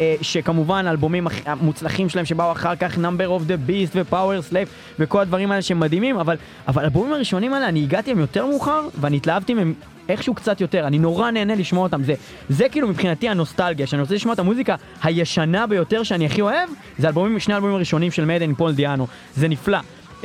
[0.02, 4.68] אה, שכמובן האלבומים המוצלחים שלהם שבאו אחר כך, Number of the Beast ו-Powerslave
[5.00, 6.36] וכל הדברים האלה שהם מדהימים, אבל,
[6.68, 9.74] אבל האלבומים הראשונים האלה, אני הגעתי הם יותר מאוחר, ואני התלהבתי מהם
[10.10, 12.14] איכשהו קצת יותר, אני נורא נהנה לשמוע אותם, זה,
[12.50, 17.08] זה כאילו מבחינתי הנוסטלגיה, שאני רוצה לשמוע את המוזיקה הישנה ביותר שאני הכי אוהב, זה
[17.08, 19.80] אלבומים, שני האלבומים הראשונים של מיידן עם פול דיאנו, זה נפלא.
[20.22, 20.24] Uh,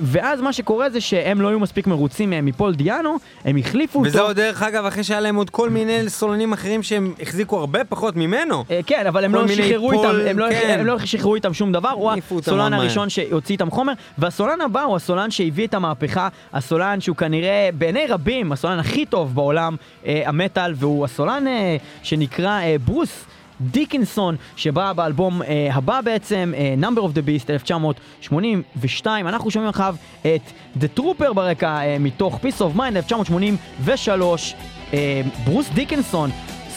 [0.00, 4.08] ואז מה שקורה זה שהם לא היו מספיק מרוצים uh, מפול דיאנו, הם החליפו אותו.
[4.08, 7.84] וזה עוד דרך אגב אחרי שהיה להם עוד כל מיני סולנים אחרים שהם החזיקו הרבה
[7.84, 8.64] פחות ממנו.
[8.70, 10.76] אה, כן, אבל הם לא שחררו איתם, הם לא, כן.
[10.80, 13.08] הם לא שחררו איתם שום דבר, הוא הסולן הראשון.
[13.08, 18.52] שהוציא איתם חומר, והסולן הבא הוא הסולן שהביא את המהפכה, הסולן שהוא כנראה בעיני רבים
[18.52, 23.24] הסולן הכי טוב בעולם אה, המטאל, והוא הסולן אה, שנקרא אה, ברוס.
[23.60, 29.96] דיקינסון שבא באלבום אה, הבא בעצם, אה, Number of the Beast 1982, אנחנו שומעים עכשיו
[30.20, 34.54] את The Trooper ברקע אה, מתוך Peace of Mind 1983,
[34.94, 36.30] אה, ברוס דיקנסון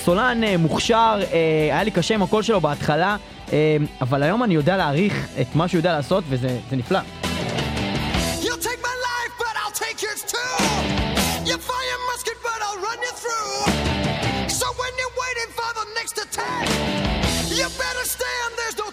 [0.04, 1.38] סולן אה, מוכשר, אה,
[1.72, 3.18] היה לי קשה עם הקול שלו בהתחלה,
[3.54, 7.00] אה, אבל היום אני יודע להעריך את מה שהוא יודע לעשות, וזה זה נפלא.
[11.70, 13.89] Fire musket, but I'll run you through.
[16.18, 18.54] You better stand.
[18.58, 18.89] There's no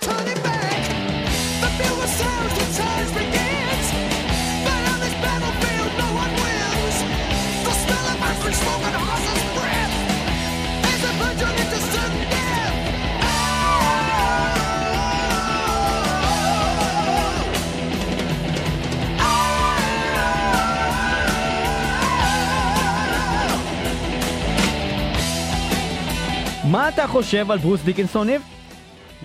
[26.70, 28.42] מה אתה חושב על ברוס דיקנסון, ניב?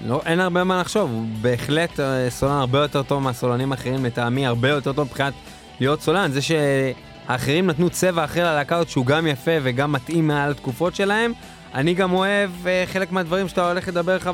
[0.06, 4.46] לא, אין הרבה מה לחשוב, הוא בהחלט אה, סולן הרבה יותר טוב מהסולנים האחרים, לטעמי
[4.46, 5.34] הרבה יותר טוב מבחינת
[5.80, 6.32] להיות סולן.
[6.32, 6.40] זה
[7.28, 11.34] האחרים נתנו צבע אחר ללהקה שהוא גם יפה וגם מתאים מעל התקופות שלהם.
[11.74, 14.30] אני גם אוהב אה, חלק מהדברים שאתה הולך לדבר לך,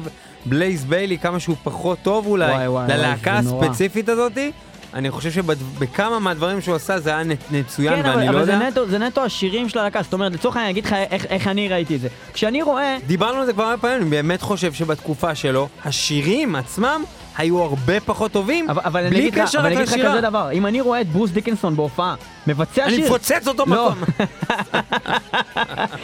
[0.46, 3.38] בלייז ביילי, כמה שהוא פחות טוב אולי, וואי, וואי, ללהקה.
[3.38, 4.52] הספציפית הזאתי.
[4.98, 8.70] אני חושב שבכמה מהדברים שהוא עשה זה היה מצוין כן, אבל, ואני לא אבל יודע.
[8.70, 11.48] נטו, זה נטו השירים של הלהקה, זאת אומרת, לצורך העניין, אני אגיד לך איך, איך
[11.48, 12.08] אני ראיתי את זה.
[12.34, 12.98] כשאני רואה...
[13.08, 17.04] דיברנו על זה כבר הרבה פעמים, אני באמת חושב שבתקופה שלו, השירים עצמם
[17.38, 19.88] היו הרבה פחות טובים, אבל, אבל אני בלי אגיד לך, קשר אבל רק אני אגיד
[19.88, 20.12] לך לשירה.
[20.12, 22.16] כזה דבר, אם אני רואה את ברוס דיקנסון בהופעה,
[22.48, 23.06] מבצע אני שיר...
[23.06, 23.92] מפוצץ אותו לא.
[23.92, 24.04] מקום.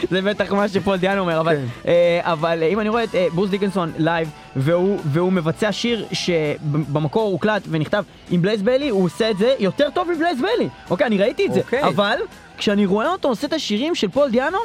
[0.11, 1.65] זה בטח מה שפול דיאנו אומר, אבל, כן.
[1.87, 7.31] אה, אבל אם אני רואה את אה, ברוס דיקנסון לייב, והוא, והוא מבצע שיר שבמקור
[7.31, 10.69] הוקלט ונכתב עם בלייז ביילי, הוא עושה את זה יותר טוב מבלייז ביילי.
[10.89, 11.83] אוקיי, אני ראיתי את זה, אוקיי.
[11.83, 12.17] אבל
[12.57, 14.57] כשאני רואה אותו עושה את השירים של פול דיאנו,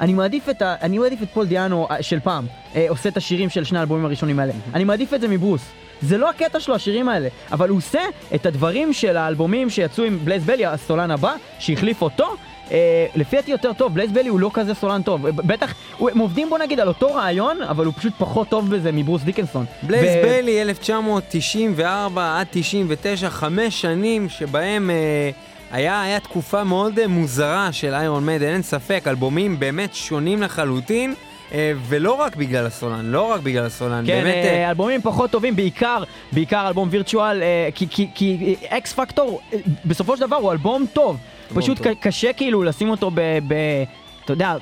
[0.00, 3.16] אני מעדיף את, ה, אני מעדיף את פול דיאנו אה, של פעם, אה, עושה את
[3.16, 4.52] השירים של שני האלבומים הראשונים האלה.
[4.74, 5.62] אני מעדיף את זה מברוס.
[6.02, 8.00] זה לא הקטע שלו, השירים האלה, אבל הוא עושה
[8.34, 12.36] את הדברים של האלבומים שיצאו עם בלייז ביילי, הסולן הבא, שהחליף אותו,
[12.70, 15.28] אה, לפי דעתי יותר טוב, בלייז ביילי הוא לא כזה סולן טוב.
[15.30, 18.92] בטח, הוא- הם עובדים בוא נגיד על אותו רעיון, אבל הוא פשוט פחות טוב בזה
[18.92, 19.64] מברוס דיקנסון.
[19.82, 25.30] בלייז ו- ביילי 1994 עד 99, חמש שנים שבהם אה,
[25.70, 31.14] היה, היה תקופה מאוד אה, מוזרה של איירון מיידן, אין ספק, אלבומים באמת שונים לחלוטין,
[31.52, 34.34] אה, ולא רק בגלל הסולן, לא רק בגלל הסולן, כן, באמת...
[34.44, 36.02] אה, אלבומים פחות טובים, בעיקר,
[36.32, 37.42] בעיקר אלבום וירטואל,
[37.74, 39.40] כי- אקס פקטור,
[39.84, 41.16] בסופו של דבר הוא אלבום טוב.
[41.48, 41.92] אלבום פשוט טוב.
[42.00, 43.20] קשה כאילו לשים אותו ב...
[43.48, 43.84] ב-
[44.26, 44.56] אתה יודע,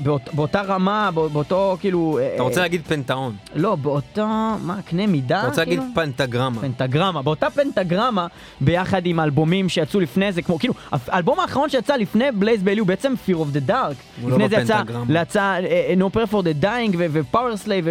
[0.00, 2.18] באות- באותה רמה, בא- באותו כאילו...
[2.22, 4.26] אה, אתה רוצה להגיד פנתאון, לא, באותו...
[4.62, 5.38] מה, קנה מידה?
[5.40, 5.94] אתה רוצה להגיד כאילו?
[5.94, 6.60] פנטגרמה.
[6.60, 8.26] פנטגרמה, באותה פנטגרמה
[8.60, 12.88] ביחד עם האלבומים שיצאו לפני זה, כמו כאילו, האלבום האחרון שיצא לפני בלייז ביילי הוא
[12.88, 14.24] בעצם Fear of the Dark.
[14.24, 14.82] לא לפני זה יצא.
[15.22, 17.84] יצא אה, No Prayer for the Dying ו-Power Slave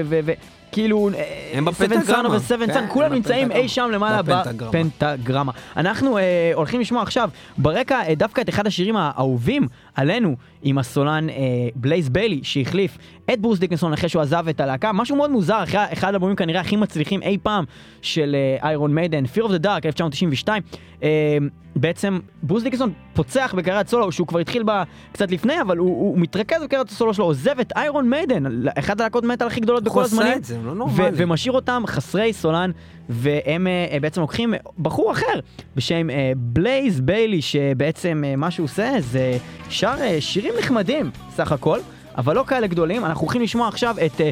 [0.69, 1.09] וכאילו,
[1.53, 2.29] הם בפנטגרמה.
[2.29, 3.51] ו-Seven כן, Sun, כולם נמצאים.
[3.51, 5.51] אי שם למעלה בפנטגרמה.
[5.77, 9.67] אנחנו אה, הולכים לשמוע עכשיו ברקע אה, דווקא את אחד השירים האהובים
[9.99, 11.35] עלינו עם הסולן אה,
[11.75, 12.97] בלייז ביילי שהחליף
[13.33, 16.61] את ברוס דיקנסון אחרי שהוא עזב את הלהקה, משהו מאוד מוזר, אחרי אחד האלבומים כנראה
[16.61, 17.65] הכי מצליחים אי פעם
[18.01, 20.63] של איירון מיידן, Fear of the Dark 1992.
[21.03, 21.37] אה,
[21.75, 26.17] בעצם ברוס דיקנסון פוצח בקריירת סולו שהוא כבר התחיל בה קצת לפני, אבל הוא, הוא
[26.17, 28.43] מתרכז בקריירת הסולו שלו, עוזב את איירון מיידן,
[28.79, 30.43] אחת הלהקות מטאל הכי גדולות בכל הזמנים.
[30.43, 30.57] זה?
[30.63, 31.09] לא ו-.
[31.13, 32.71] ומשאיר אותם חסרי סולן,
[33.09, 35.39] והם אה, אה, בעצם לוקחים בחור אחר
[35.75, 39.37] בשם אה, בלייז ביילי, שבעצם אה, מה שהוא עושה זה
[39.69, 41.79] שר אה, שירים נחמדים סך הכל.
[42.17, 44.29] אבל לא כאלה גדולים, אנחנו הולכים לשמוע עכשיו את אה,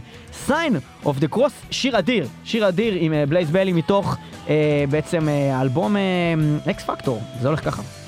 [0.47, 4.17] Sign of the Cross, שיר אדיר, שיר אדיר עם אה, בלייז ביילי מתוך
[4.49, 5.95] אה, בעצם אה, אלבום
[6.69, 8.06] אקס פקטור, זה הולך ככה.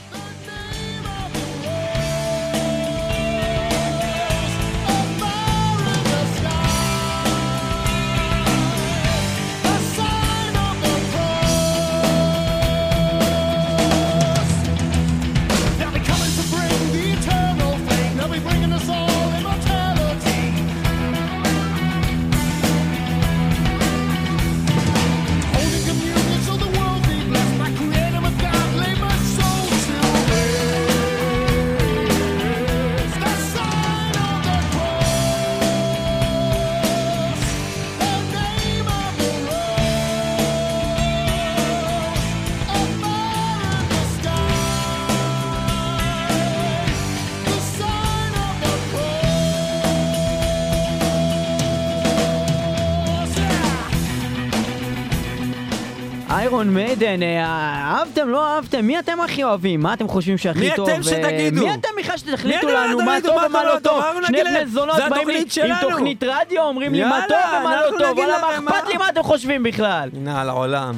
[56.60, 59.80] איירון מיידן, אה, אהבתם, לא אהבתם, מי אתם הכי אוהבים?
[59.80, 60.90] מה אתם חושבים שהכי מי טוב?
[60.90, 61.66] אתם אה, שתגידו?
[61.66, 64.04] מי אתם בכלל שתחליטו מי אתם לנו מה טוב מה ומה לא טוב?
[64.28, 65.76] שני בני זונות באים לי עם.
[65.82, 68.88] תוכנית רדיו, אומרים לי מה טוב ומה לא טוב, וואלה, מה אכפת?
[68.88, 70.10] לי מה אתם חושבים בכלל?
[70.16, 70.96] הנה על העולם.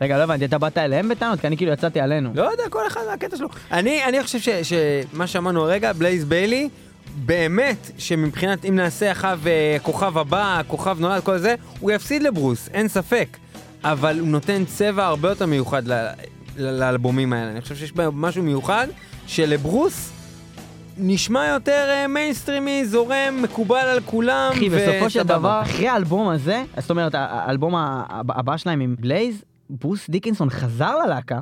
[0.00, 1.40] רגע, לא הבנתי, אתה באת אליהם בטענות?
[1.40, 2.30] כי אני כאילו יצאתי עלינו.
[2.34, 3.48] לא יודע, כל אחד מהקטע שלו.
[3.72, 6.68] אני, חושב שמה שאמרנו הרגע, בלייז ביילי,
[7.16, 12.68] באמת, שמבחינת אם נעשה אחאב אה, כוכב הבא, כוכב נולד, כל זה, הוא יפסיד לברוס,
[12.74, 13.36] אין ספק.
[13.84, 15.92] אבל הוא נותן צבע הרבה יותר מיוחד ל-
[16.56, 17.50] ל- לאלבומים האלה.
[17.50, 18.86] אני חושב שיש בהם משהו מיוחד,
[19.26, 20.12] שלברוס
[20.98, 25.22] נשמע יותר אה, מיינסטרימי, זורם, מקובל על כולם, אחי, בסופו של.
[25.22, 30.96] דבר, אחרי האלבום הזה, זאת אומרת, האלבום הבא הבא שלהם עם בלייז, ברוס דיקנסון חזר
[31.06, 31.40] ללהקה,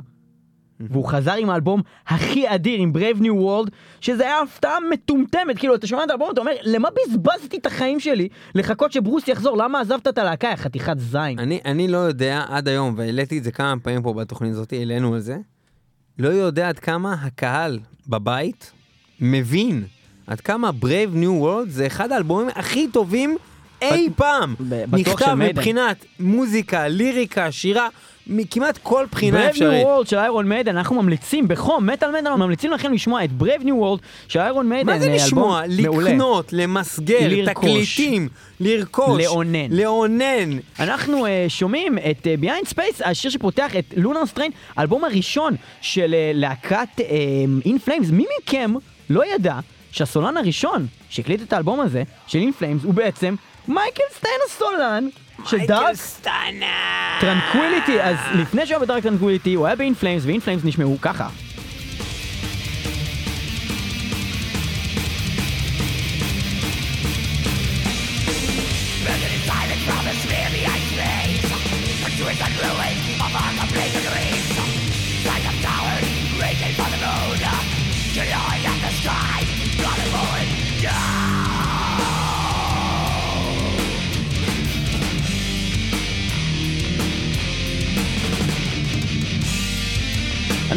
[0.89, 3.69] והוא חזר עם האלבום הכי אדיר, עם Brave New World,
[4.01, 7.99] שזה היה הפתעה מטומטמת, כאילו, אתה שומע את האלבום, אתה אומר, למה בזבזתי את החיים
[7.99, 9.57] שלי לחכות שברוס יחזור?
[9.57, 11.39] למה עזבת את הלהקה, יא חתיכת זין?
[11.39, 15.13] אני, אני לא יודע עד היום, והעליתי את זה כמה פעמים פה בתוכנית הזאת, העלינו
[15.13, 15.37] על זה,
[16.19, 18.71] לא יודע עד כמה הקהל בבית
[19.19, 19.83] מבין
[20.27, 23.37] עד כמה Brave New World זה אחד האלבומים הכי טובים
[23.81, 24.55] אי פעם
[24.91, 25.33] נכתב.
[25.33, 27.87] מבחינת מוזיקה, ליריקה, שירה,
[28.27, 29.85] מכמעט כל בחינה Brave New אפשרית.
[29.85, 33.81] World של איירון מיידן, אנחנו ממליצים בחום, מטאל מטאל, ממליצים לכם לשמוע את Brave New
[33.81, 34.93] World של איירון מיידן.
[34.93, 35.61] מה זה אה, לשמוע?
[35.67, 37.45] לקנות, למסגר.
[37.45, 39.71] תקליטים, לרכוש, לאונן.
[39.71, 40.57] לאונן.
[40.79, 46.11] אנחנו אה, שומעים את אה, Behind Space, השיר שפותח את Lunar Strain, האלבום הראשון של
[46.11, 46.99] אה, להקת
[47.65, 48.09] In אה, Flames.
[48.09, 48.73] מי מכם
[49.09, 49.59] לא ידע
[49.91, 53.35] שהסולן הראשון שהקליט את האלבום הזה, של In Flames, הוא בעצם
[53.67, 55.07] מייקל סטאנה הסולן
[55.45, 57.19] של Dark סטאנה.
[57.21, 58.01] Tranquillity.
[58.01, 61.27] אז לפני שהוא היה ב-Dark Tranquillity, הוא היה ב-In Flames, ו-In Flames נשמעו ככה.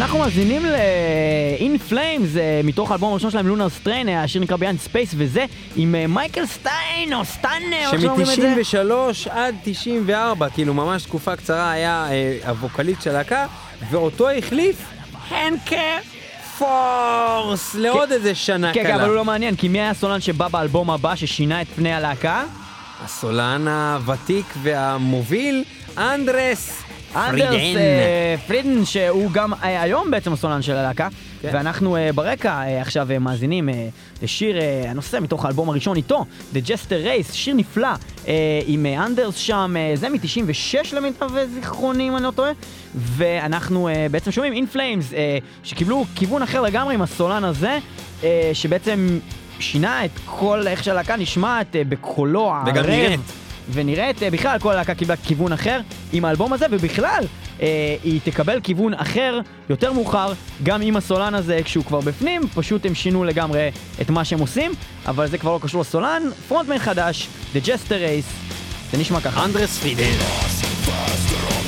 [0.05, 4.79] אנחנו מאזינים ל-In Flames אה, מתוך האלבום הראשון שלהם, Lunar Strain, אה, השיר נקרא Behind
[4.79, 5.45] Space, וזה
[5.77, 8.65] עם אה, מייקל סטיין, או סטאנה, או איך שאומרים את זה.
[8.65, 13.47] שמ-93 עד 94, כאילו ממש תקופה קצרה היה אה, הווקליסט של הלהקה,
[13.91, 14.77] ואותו החליף
[15.31, 15.99] הנקה
[16.59, 19.07] פורס לעוד איזה שנה כן, כן, אבל קלה.
[19.07, 22.45] הוא לא מעניין, כי מי היה הסולן שבא באלבום הבא ששינה את פני הלהקה?
[23.05, 25.65] הסולן הוותיק והמוביל,
[25.99, 26.83] אנדרס
[27.17, 27.79] אנדרס פרידן.
[27.79, 31.09] אה, פרידן, שהוא גם אה, היום בעצם הסולן של הלהקה,
[31.43, 31.51] כן.
[31.53, 33.69] ואנחנו אה, ברקע עכשיו מאזינים
[34.23, 34.57] לשיר
[34.89, 37.89] הנושא מתוך האלבום הראשון איתו, The Jester Race, שיר נפלא
[38.67, 42.53] עם אנדרס שם, זה מ-96 למיטב זיכרוני אם אני לא טועה,
[42.95, 45.15] ואנחנו בעצם שומעים In Flames,
[45.62, 47.79] שקיבלו כיוון אחר לגמרי עם הסולן הזה,
[48.53, 49.19] שבעצם
[49.59, 52.69] שינה את כל איך שהלהקה נשמעת בקולו הערב.
[52.69, 53.43] וגם נראית.
[53.73, 55.81] ונראית, אה, בכלל כל הלהקה קיבלה כיוון אחר
[56.12, 57.25] עם האלבום הזה, ובכלל
[57.62, 59.41] אה, היא תקבל כיוון אחר
[59.71, 63.69] יותר מאוחר, גם עם הסולן הזה כשהוא כבר בפנים, פשוט הם שינו לגמרי
[64.01, 64.73] את מה שהם עושים,
[65.07, 68.55] אבל זה כבר לא קשור לסולן, פרונטמן חדש, The Jester Race,
[68.93, 69.45] זה נשמע ככה.
[69.45, 71.64] אנדרס פרידן.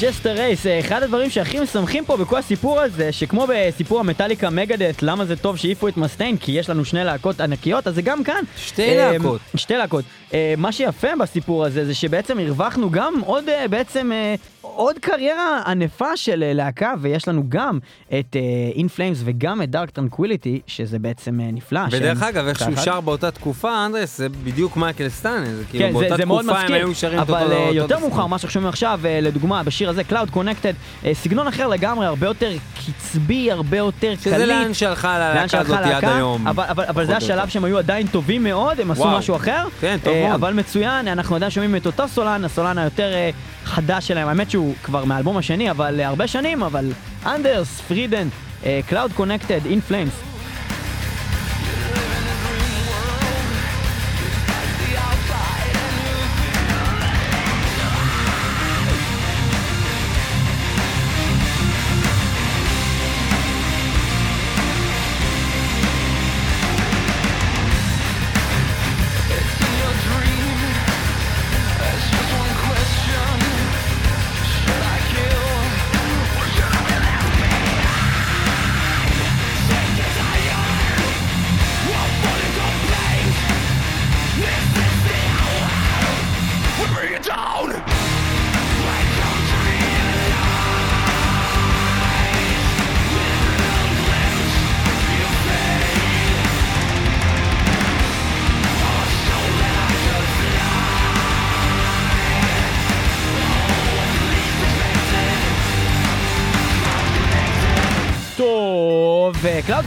[0.00, 5.02] ו-Jester Race, אה, אחד הדברים שהכי משמחים פה בכל הסיפור הזה, שכמו בסיפור המטאליקה מגאדת',
[5.02, 8.24] למה זה טוב שהעיפו את מסטיין, כי יש לנו שני להקות ענקיות, אז זה גם
[8.24, 8.42] כאן.
[8.56, 9.40] שתי אה, להקות.
[9.54, 10.04] שתי להקות.
[10.34, 14.10] אה, מה שיפה בסיפור הזה, זה שבעצם הרווחנו גם עוד, אה, בעצם,
[14.62, 18.36] עוד קריירה ענפה של אה, להקה, ויש לנו גם את
[18.74, 21.80] In Flames וגם את Dark Tranquillity, שזה בעצם אה, נפלא.
[21.90, 22.76] ודרך אגב, איך שהוא.
[22.76, 26.40] שר באותה תקופה, אנדרס, זה בדיוק מייקל סטאנה, זה כאילו כן, באותה זה, זה תקופה
[26.40, 27.98] הם מזכיר, היו שרים את אותו אבל אה, יותר.
[27.98, 32.52] מאוחר, מה שאנחנו שומעים עכשיו, לדוגמה, בשיר הזה, Cloud Connected, סגנון אחר לגמרי, הרבה יותר
[32.74, 34.20] קצבי, הרבה יותר קליט.
[34.20, 36.48] שזה לאן שהלכה שהלכה הזאת עד הלהקה, היום.
[36.48, 37.48] אבל, אבל, אבל זה השלב.
[37.48, 39.08] שהם היו עדיין טובים מאוד, הם עשו.
[39.08, 39.66] משהו אחר.
[39.80, 40.34] כן, טוב מאוד.
[40.34, 43.12] אבל מצוין, אנחנו עדיין שומעים את אותו סולן, הסולן היותר
[43.70, 46.92] חדש שלהם, האמת שהוא כבר מהאלבום השני, אבל אה, הרבה שנים, אבל
[47.26, 48.28] אנדרס, פרידן,
[48.62, 50.29] Cloud Connected, In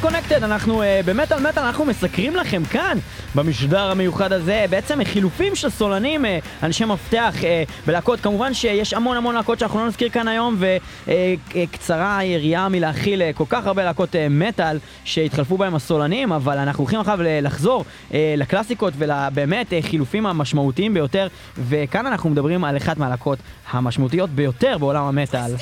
[0.04, 2.98] קונקטד, אנחנו אה, במטאל מטאל, אנחנו מסקרים לכם כאן,
[3.36, 9.18] במשדר המיוחד הזה, בעצם חילופים של סולנים, אה, אנשי מפתח אה, בלהקות, כמובן שיש המון
[9.18, 14.16] המון להקות שאנחנו לא נזכיר כאן היום, וקצרה היריעה מלהכיל אה, כל כך הרבה להקות
[14.16, 20.26] אה, מטאל שהתחלפו בהם הסולנים, אבל אנחנו הולכים עכשיו לחזור אה, לקלאסיקות ולבאמת אה, חילופים
[20.26, 21.28] המשמעותיים ביותר,
[21.58, 23.40] וכאן אנחנו מדברים על אחת מהלהקות
[23.72, 25.56] המשמעותיות ביותר בעולם המטאל,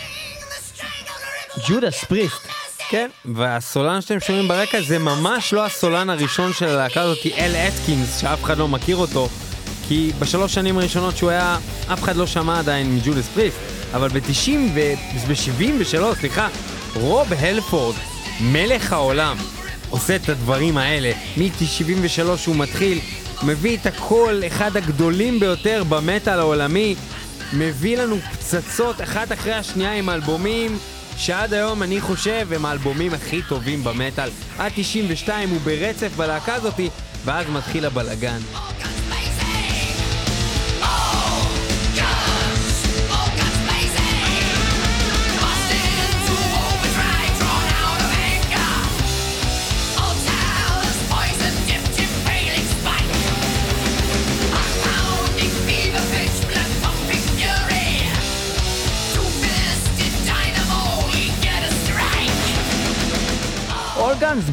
[1.67, 2.60] ג'ודס פריסט.
[2.91, 8.17] כן, והסולן שאתם שומעים ברקע זה ממש לא הסולן הראשון של הלהקה הזאת, אל אטקינס,
[8.17, 9.29] שאף אחד לא מכיר אותו,
[9.87, 11.57] כי בשלוש שנים הראשונות שהוא היה,
[11.93, 13.57] אף אחד לא שמע עדיין מג'ודס פריסט,
[13.93, 16.47] אבל ב-90 וב-73, סליחה,
[16.95, 17.95] רוב הלפורד,
[18.41, 19.37] מלך העולם,
[19.89, 21.11] עושה את הדברים האלה.
[21.37, 22.99] מ-73 הוא מתחיל,
[23.43, 26.95] מביא את הקול, אחד הגדולים ביותר במטאל העולמי,
[27.53, 30.77] מביא לנו פצצות אחת אחרי השנייה עם אלבומים
[31.21, 34.29] שעד היום אני חושב הם האלבומים הכי טובים במטאל.
[34.57, 36.89] עד 92 הוא ברצף בלהקה הזאתי,
[37.25, 38.39] ואז מתחיל הבלגן.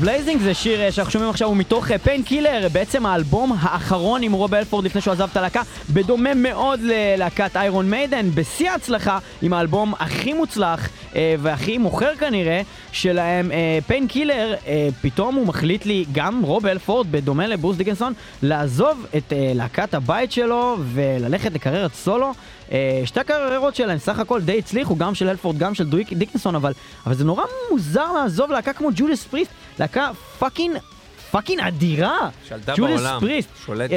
[0.09, 4.55] Blazing זה שיר אה, שאנחנו שומעים עכשיו הוא מתוך Painkiller, בעצם האלבום האחרון עם רוב
[4.55, 9.95] הלפורד לפני שהוא עזב את הלהקה, בדומה מאוד ללהקת איירון מיידן, בשיא ההצלחה עם האלבום
[9.99, 12.61] הכי מוצלח אה, והכי מוכר כנראה
[12.93, 13.51] שלהם,
[13.87, 14.55] Painkiller,
[15.03, 20.33] פתאום הוא מחליט לי, גם רוב הלפורד, בדומה לברוס דיקנסון, לעזוב את אה, להקת הבית
[20.33, 22.33] שלו וללכת לקריירת סולו.
[22.73, 26.73] אה, שתי הקריירות שלהם סך הכל די הצליחו, גם של הלפורד, גם של דיקנסון, אבל,
[27.07, 30.77] אבל זה נורא מוזר לעזוב להקה כמו ג'ודס פריסט, להקה fucking...
[31.31, 32.29] fucking אדירה!
[32.49, 33.49] שלטה בעולם, פריסט.
[33.67, 33.93] שולטת.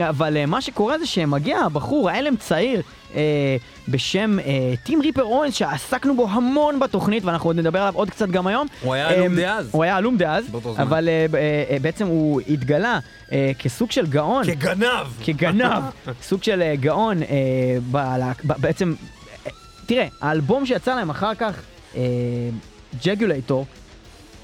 [0.00, 2.82] אה, אבל אה, מה שקורה זה שמגיע הבחור, הלם צעיר,
[3.14, 3.56] אה,
[3.88, 4.44] בשם אה,
[4.84, 8.66] טים ריפר אוונס, שעסקנו בו המון בתוכנית, ואנחנו עוד נדבר עליו עוד קצת גם היום.
[8.82, 9.68] הוא היה אה, אלום דאז.
[9.72, 10.44] הוא היה אלום דאז.
[10.78, 11.40] אבל אה, ב- אה,
[11.70, 12.98] אה, בעצם הוא התגלה
[13.32, 14.44] אה, כסוג של גאון.
[14.44, 15.06] כגנב!
[15.24, 15.82] כגנב,
[16.28, 17.26] סוג של אה, גאון, אה,
[17.90, 18.94] בלהק- ב- בעצם,
[19.46, 19.50] אה,
[19.86, 21.54] תראה, האלבום שיצא להם אחר כך,
[23.04, 23.66] Jugulator,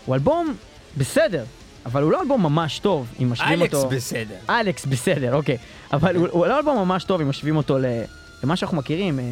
[0.06, 0.54] הוא אלבום
[0.96, 1.44] בסדר,
[1.86, 3.88] אבל הוא לא אלבום ממש טוב, אם משווים אלכס אותו...
[3.88, 4.34] בסדר.
[4.50, 5.56] אלכס בסדר, אוקיי.
[5.92, 7.84] אבל הוא, הוא לא אלבום ממש טוב אם משווים אותו ל-
[8.44, 9.24] למה שאנחנו מכירים, אה,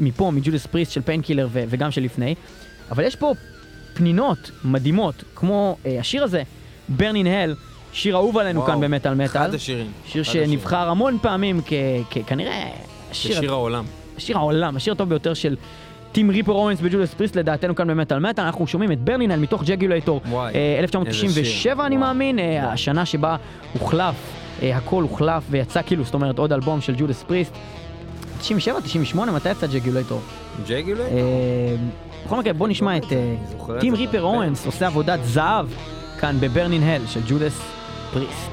[0.00, 2.34] מפה, מ-Judas Priest של Painkiller ו- וגם של לפני.
[2.90, 3.32] אבל יש פה
[3.94, 6.42] פנינות מדהימות, כמו אה, השיר הזה,
[6.88, 7.54] Burn in Hell,
[7.92, 9.24] שיר אהוב עלינו וואו, כאן במטאל מטאל.
[9.26, 9.92] אחד השירים.
[10.06, 10.50] שיר אחד השירים.
[10.50, 11.72] שנבחר המון פעמים כ-
[12.10, 12.70] כ- כנראה
[13.10, 13.84] השיר, בשיר העולם.
[14.18, 15.56] שיר העולם, השיר הטוב ביותר של
[16.12, 19.36] טים ריפר אורנס ב-Judas Priest לדעתנו כאן במטאל מטאל, אנחנו שומעים את Burn in Hell
[19.36, 19.74] מתוך איזה
[20.78, 21.86] 1997 שיר.
[21.86, 21.96] אני.
[21.96, 22.72] מאמין, אה.
[22.72, 23.36] השנה שבה
[23.72, 24.14] הוחלף,
[24.62, 27.52] אה, הכל הוחלף ויצא כאילו, זאת אומרת עוד אלבום של Judas Priest.
[28.40, 30.20] 97, 98, מתי יצא Jugulator?
[30.68, 31.00] Jugulator?
[31.00, 31.76] אה,
[32.26, 33.04] בכל מקרה בוא נשמע את
[33.52, 34.22] זוכר את טים ריפר.
[34.22, 35.66] אורנס עושה עבודת זהב
[36.20, 37.60] כאן בברנין הל של ג'ודס
[38.12, 38.50] פריסט.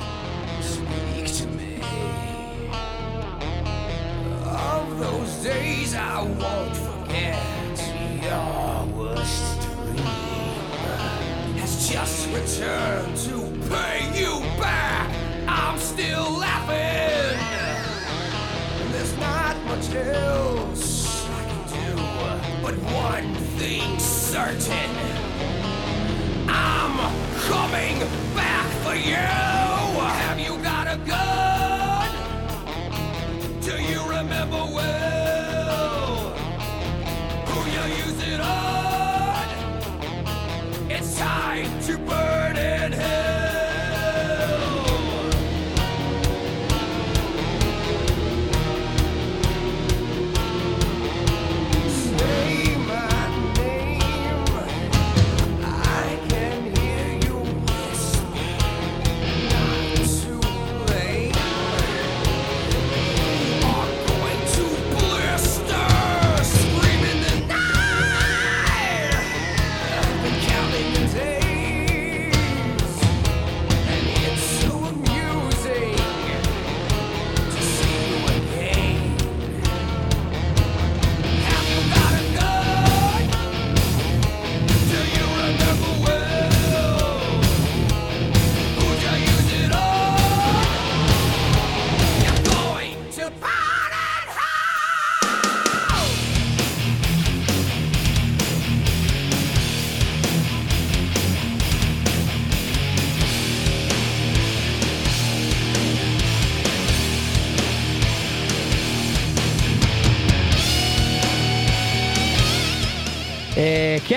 [5.00, 7.49] Those days I won't forget.
[8.30, 10.06] Your worst dream
[11.58, 15.10] has just returned to pay you back.
[15.48, 17.40] I'm still laughing.
[18.92, 21.96] There's not much else I can do,
[22.62, 24.92] but one thing's certain.
[26.48, 26.98] I'm
[27.50, 27.98] coming
[28.36, 29.49] back for you.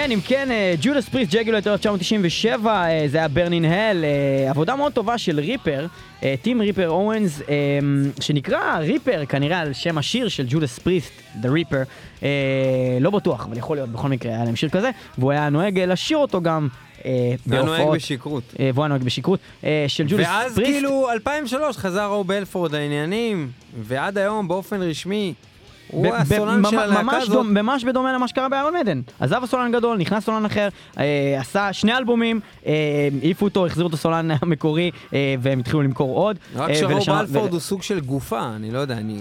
[0.03, 0.49] כן, אם כן,
[0.81, 5.41] Judas Priest, Jugulator 1997, אה, זה היה Burn in Hell, אה, עבודה מאוד טובה של
[5.41, 5.87] ריפר,
[6.43, 7.43] טים ריפר אורנס,
[8.21, 11.87] שנקרא ריפר, כנראה על שם השיר של Judas Priest, The Ripper,
[12.23, 15.79] אה, לא בטוח, אבל יכול להיות בכל מקרה, היה להם שיר כזה, והוא היה נוהג
[15.79, 16.69] אה, לשיר אותו גם
[17.05, 17.97] אה, היה נוהג בהופעות.
[17.97, 18.55] בשכרות.
[18.75, 19.41] והוא נוהג בשכרות,
[19.89, 20.73] של ואז Priest.
[20.73, 23.51] כאילו 2003 חזר רוב הלפורד לעניינים,
[23.83, 25.35] ועד היום באופן רשמי
[25.93, 27.37] הוא ב- ב- הסולן של הלהקה ממש הזאת.
[27.47, 29.01] דומ- ממש בדומה למה שקרה באיירון מדן.
[29.21, 30.69] עזב הסולן גדול, נכנס סולן אחר,
[30.99, 31.05] אה,
[31.41, 32.73] עשה שני אלבומים, אה,
[33.23, 36.37] העיפו אותו, החזירו את הסולן המקורי, אה, והם התחילו למכור עוד.
[36.57, 39.21] רק אה, שרו ולשנות- בלפורד ו- הוא סוג של גופה, אני לא יודע, אני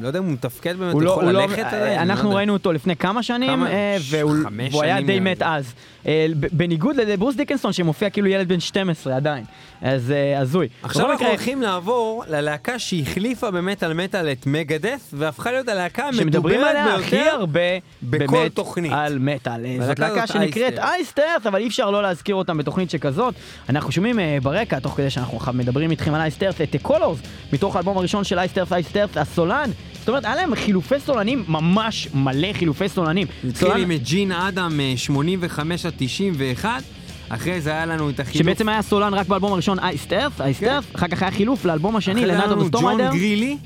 [0.00, 1.98] לא יודע אם הוא מתפקד באמת, הוא לא, יכול לא, ללכת אה, עדיין.
[1.98, 2.36] אני אנחנו לא יודע.
[2.38, 3.66] ראינו אותו לפני כמה שנים?
[3.66, 5.42] אה, והוא היה די מת.
[5.42, 5.74] אז.
[6.06, 9.44] אה, בניגוד לברוס דיקנסון שמופיע כאילו ילד בן 12 עדיין.
[9.82, 10.68] אז אה, הזוי.
[10.82, 16.76] עכשיו אנחנו הולכים לעבור ללהקה שהחליפה במטאל מטאל את מגדס, והפכה להיות הלהקה שמדברים המדוברת
[16.76, 17.30] עליה הכי ביותר.
[17.30, 17.60] הרבה
[18.02, 18.92] בכל תוכנית.
[18.94, 19.66] על מטאל.
[19.66, 21.46] אה, זאת להקה שנקראת אייסטרס.
[21.46, 23.34] אבל אי אפשר לא להזכיר אותם בתוכנית שכזאת.
[23.68, 28.24] אנחנו שומעים ברקע, תוך כדי שאנחנו מדברים איתכם על אייסטרס, את Colors, מתוך האלבום הראשון
[28.24, 29.70] של אייסטרס, אייסטרס, הסולן.
[30.04, 33.26] זאת אומרת, היה להם חילופי סולנים, ממש מלא חילופי סולנים.
[33.48, 36.82] התחיל עם ג'ין אדם אה, 85 עד 91,
[37.28, 38.38] אחרי זה היה לנו את החילוף.
[38.38, 41.96] שבעצם היה סולן רק באלבום הראשון Iced Earth, Iced Earth, אחר כך היה חילוף לאלבום
[41.96, 43.08] השני, ל-Night of the Stormrider.
[43.08, 43.56] ג'ון גרילי,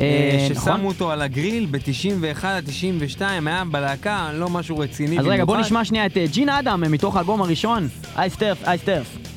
[0.00, 0.76] אה, אה, נכון.
[0.76, 5.56] ששמו אותו על הגריל ב-91 עד 92, היה בלהקה, לא משהו רציני אז רגע, בוא.
[5.56, 9.06] נשמע שנייה את אה, ג'ין אדם אה, מתוך האלבום הראשון, Iced Earth, Iced Earth.
[9.16, 9.35] אה,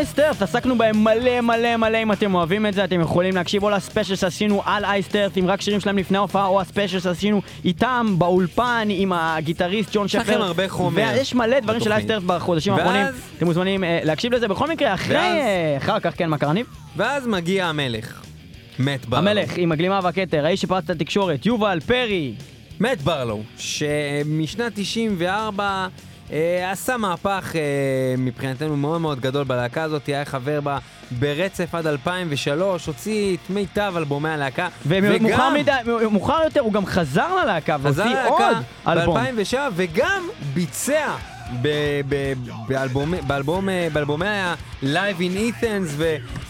[0.00, 3.70] אייסטרס, עסקנו בהם מלא מלא מלא, אם אתם אוהבים את זה, אתם יכולים להקשיב או
[3.70, 8.88] לספיישל שעשינו על אייסטרס, עם רק שירים שלהם לפני ההופעה, או הספיישל שעשינו איתם באולפן
[8.90, 10.42] עם הגיטריסט ג'ון יש לכם שפר.
[10.42, 11.92] הרבה חומר ויש מלא דברים של.
[11.92, 14.48] אייסטרס בחודשים האחרונים, אתם מוזמנים אה, להקשיב לזה.
[14.48, 16.66] בכל מקרה, אחרי, אה, אחר כך, כן, מה קרה ניב?
[16.96, 18.22] ואז מגיע המלך,
[18.78, 19.30] מת ברלו.
[19.30, 22.34] המלך עם הגלימה והכתר, האיש שפרץ את התקשורת, יובל פרי.
[22.80, 25.88] מת ברלו, שמשנת 94 אה,
[26.70, 27.60] עשה מהפך אה,
[28.18, 30.78] מבחינתנו מאוד מאוד גדול בלהקה הזאת, היה חבר בה
[31.10, 38.02] ברצף עד 2003, הוציא את מיטב אלבומי הלהקה, ומאוחר יותר הוא גם חזר ללהקה חזר
[38.02, 38.48] והוציא ללהקה
[38.84, 39.16] עוד אלבום.
[39.16, 41.16] ב-2007 וגם ביצע
[43.26, 46.02] באלבומי, באלבום, אה, ה-Live in Ethans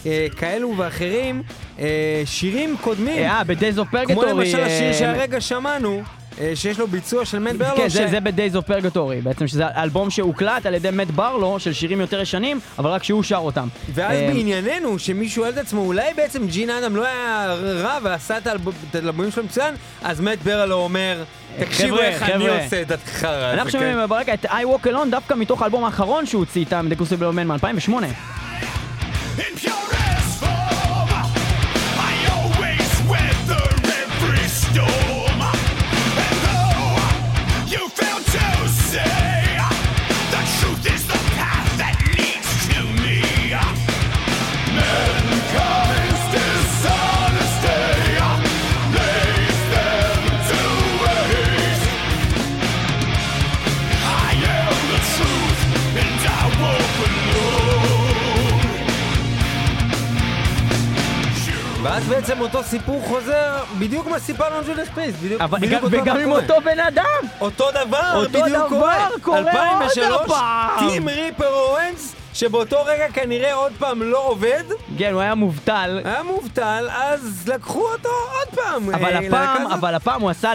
[0.03, 1.43] וכאלו ואחרים,
[1.79, 4.13] אה, שירים קודמים, אה, ב-Days of Purgatory.
[4.13, 6.20] כמו למשל השיר אה, שהרגע שמענו, אה,
[6.55, 9.63] שיש לו ביצוע של מת ברלו, כן, ש- זה, זה ב-Days of Purgatory, בעצם שזה
[9.75, 13.67] אלבום שהוקלט על ידי מת ברלו של שירים יותר ישנים, אבל רק שהוא שר אותם.
[13.93, 18.37] ואז אה, בענייננו, שמישהו שואל את עצמו, אולי בעצם ג'ין אדם לא היה רע ועשה
[18.37, 21.23] את האלב- את האלבומים שלו מצוין, אז מת ברלו אומר,
[21.59, 22.63] תקשיבו חבר'ה, איך אני.
[22.63, 23.53] עושה את החרא הזה.
[23.53, 26.87] אנחנו כן?" שומעים ברקע את I Walk Alone דווקא מתוך האלבום האחרון שהוא הוציא איתם,
[26.91, 27.93] The Crucible Man מ-2008.
[62.71, 66.17] בעצם אותו סיפור חוזר בדיוק מה שסיפרנו על ג'ודס פריסט, בדיוק אבל בדיוק אותו וגם
[66.17, 66.31] עם.
[66.31, 67.27] אותו בן אדם!
[67.41, 69.07] אותו דבר אותו בדיוק דבר קורה.
[69.21, 70.89] קורה עוד 2003, הפעם.
[70.89, 74.63] טים ריפר אורנס, שבאותו רגע כנראה עוד פעם לא עובד,
[74.97, 76.01] כן, הוא היה מובטל.
[76.03, 78.89] היה מובטל, אז לקחו אותו עוד פעם.
[78.89, 79.67] אבל אה, הפעם.
[79.67, 80.51] אבל הפעם הוא עשה,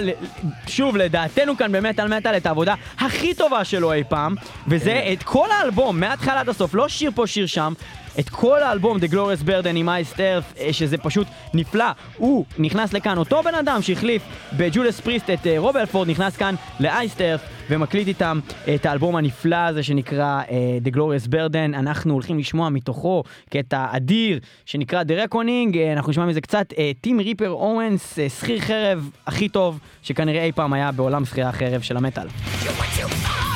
[0.67, 4.35] שוב, לדעתנו כאן באמת על מטאל את העבודה הכי טובה שלו אי פעם,
[4.69, 7.73] וזה את כל האלבום, מההתחלה עד הסוף, לא שיר פה, שיר שם.
[8.21, 10.21] את כל האלבום, The Glorious Burden עם Earth,
[10.61, 11.85] אה, שזה פשוט נפלא.
[12.17, 14.23] הוא נכנס לכאן, אותו בן אדם שהחליף
[14.57, 18.41] בג'ודס פריסט את אה, רוב אלפורד, נכנס כאן ל-Iced Earth ומקליט איתם
[18.75, 21.75] את האלבום הנפלא הזה שנקרא אה, The Glorious Burden.
[21.75, 26.73] אנחנו הולכים לשמוע מתוכו קטע אדיר שנקרא The Reckoning, אה, אנחנו נשמע מזה קצת.
[27.01, 31.97] טים ריפר אורנס, שכיר חרב הכי טוב שכנראה אי פעם היה בעולם שכירי החרב של
[31.97, 32.27] המטאל.
[32.27, 33.56] You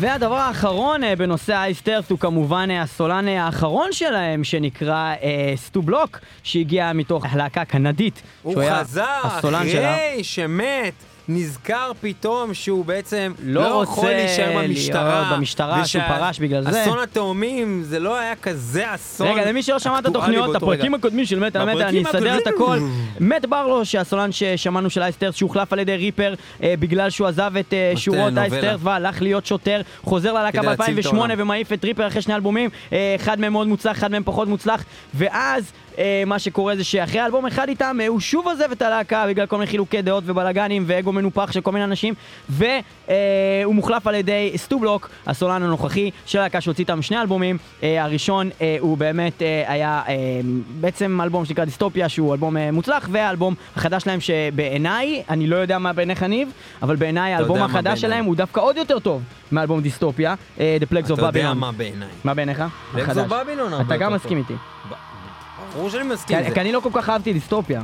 [0.00, 5.82] והדבר האחרון אה, בנושא אייסטרס הוא כמובן אה, הסולן אה, האחרון שלהם, שנקרא אה, סטו
[5.82, 8.22] בלוק, שהגיע מתוך הלהקה הקנדית.
[8.42, 9.94] הוא חזר הסולן שלה.
[9.94, 10.94] אחרי שמת.
[11.28, 15.20] נזכר פתאום שהוא בעצם לא לא, רוצה יכול להישאר במשטרה.
[15.20, 16.82] להיות במשטרה, שהוא פרש בגלל זה.
[16.82, 19.26] אסון התאומים זה לא היה כזה אסון.
[19.26, 20.94] רגע, למי שלא שמע את התוכניות, הפרקים.
[20.94, 22.78] הקודמים של מטה מטה, אני אסדר את הכל.
[23.20, 27.74] מת ברלו, שהסולן ששמענו של אייסטרס, שהוחלף על ידי ריפר אה, בגלל שהוא עזב את
[27.74, 28.38] אה, שורות.
[28.38, 31.34] אייסטרס והלך להיות שוטר, חוזר ללהקה כדי להציל את ב-2008 העולם.
[31.38, 34.84] ומעיף את ריפר אחרי שני אלבומים, אה, אחד מהם מאוד מוצלח, אחד מהם פחות מוצלח,
[35.14, 35.72] ואז...
[35.98, 39.46] אה, מה שקורה זה שאחרי אלבום אחד איתם, אה, הוא שוב עוזב את הלהקה בגלל
[39.46, 42.14] כל מיני חילוקי דעות ובלאגנים ואגו מנופח של כל מיני אנשים,
[42.48, 47.58] והוא מוחלף על ידי סטובלוק, הסולן הנוכחי של הלהקה שהוציא איתם שני אלבומים.
[47.82, 50.14] אה, הראשון אה, הוא באמת אה, היה אה,
[50.80, 55.78] בעצם אלבום שנקרא דיסטופיה, שהוא אלבום אה, מוצלח, והאלבום החדש שלהם שבעיניי, אני לא יודע
[55.78, 56.48] מה בעיניך ניב,
[56.82, 58.00] אבל בעיניי האלבום החדש.
[58.00, 59.22] שלהם הוא דווקא עוד יותר טוב
[59.52, 61.54] מאלבום דיסטופיה, אה, The Plagues of אתה יודע Babylon.
[61.54, 62.08] מה בעיניי.
[62.24, 62.58] מה בעיניך?
[62.94, 63.30] Plagues of החדש.
[63.30, 64.38] Babylon הרבה אתה גם מסכים.
[64.38, 64.54] איתי.
[65.74, 66.60] ברור שאני מסכים כי עם כי זה.
[66.60, 67.82] אני לא כל כך אהבתי דיסטופיה.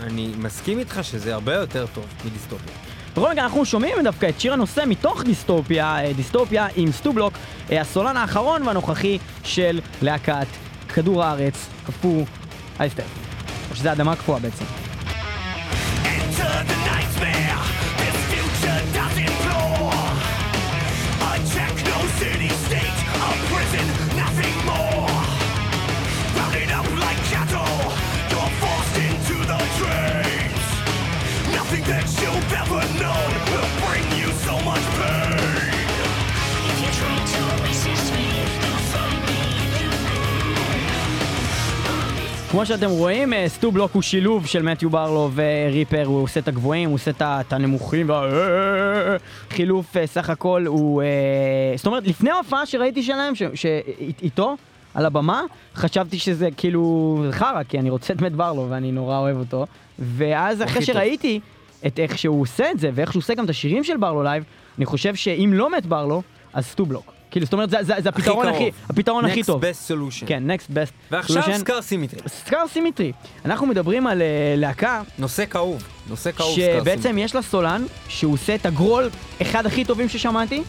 [0.00, 2.72] אני מסכים איתך שזה הרבה יותר טוב מדיסטופיה.
[3.12, 7.34] בכל מקרה אנחנו שומעים דווקא את שיר הנושא מתוך דיסטופיה, אה, דיסטופיה עם סטובלוק,
[7.70, 10.46] אה, הסולן האחרון והנוכחי של להקת
[10.94, 11.54] כדור הארץ,
[11.86, 12.24] קפוא
[12.80, 13.02] אייסטר.
[13.70, 14.64] או שזה אדמה קפואה בעצם.
[31.92, 35.32] That you've ever known will bring you so much pain.
[36.70, 38.26] If you try to resist me,
[38.62, 39.40] you'll find me
[42.50, 46.48] כמו שאתם רואים, אה, סטו בלוק הוא שילוב של מתיו ברלו וריפר, הוא עושה את
[46.48, 48.22] הגבוהים, הוא עושה את הנמוכים, וה...
[49.50, 51.02] חילוף אה, סך הכל הוא...
[51.02, 51.08] אה,
[51.76, 54.56] זאת אומרת, לפני ההופעה שראיתי שלהם, ש- שאיתו,
[54.94, 55.42] על הבמה,
[55.74, 59.66] חשבתי שזה כאילו חרא, כי אני רוצה את מת ברלו ואני נורא אוהב אותו.
[59.98, 61.51] ואז אחרי הכי טוב.
[61.86, 64.44] את איך שהוא עושה את זה, ואיך שהוא עושה גם את השירים של ברלו live,
[64.78, 66.22] אני חושב שאם לא מת ברלו,
[66.52, 67.12] אז סטו בלוק.
[67.30, 68.90] כאילו, זאת אומרת, זה, זה, זה הפתרון הכי, קרוב.
[68.90, 69.62] הפתרון הכי טוב.
[69.62, 70.26] Next best solution.
[70.26, 70.92] כן, next best.
[71.10, 71.56] ועכשיו solution.
[71.58, 72.20] Scar Symmetry.
[72.26, 73.12] Scar Symmetry.
[73.44, 74.26] אנחנו מדברים על אה,
[74.56, 75.82] להקה נושא כאוב.
[76.08, 77.22] נושא כאוב שבעצם Symmetry.
[77.22, 79.10] יש לה סולן שהוא עושה את הגרול
[79.42, 80.62] אחד הכי טובים ששמעתי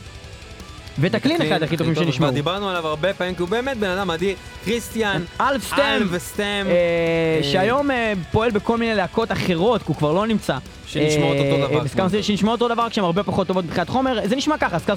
[0.99, 2.31] ואת ה-clean אחד הכי טובים טוב, שנשמעו.
[2.31, 4.35] דיברנו עליו הרבה פעמים, כי הוא באמת בן אדם אדיר.
[4.65, 10.57] קריסטיאן, אלבסטם, אה, שהיום אה, פועל בכל מיני להקות אחרות, כי הוא כבר לא נמצא.
[10.93, 13.65] שנשמעות אותו אה, דבר, אה, ב-Scar כמו Symmetry, שנשמעות אותו דבר, כשהן הרבה פחות טובות
[13.65, 14.19] מבחינת חומר.
[14.27, 14.95] זה נשמע ככה, Scar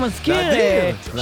[0.00, 0.36] מזכיר.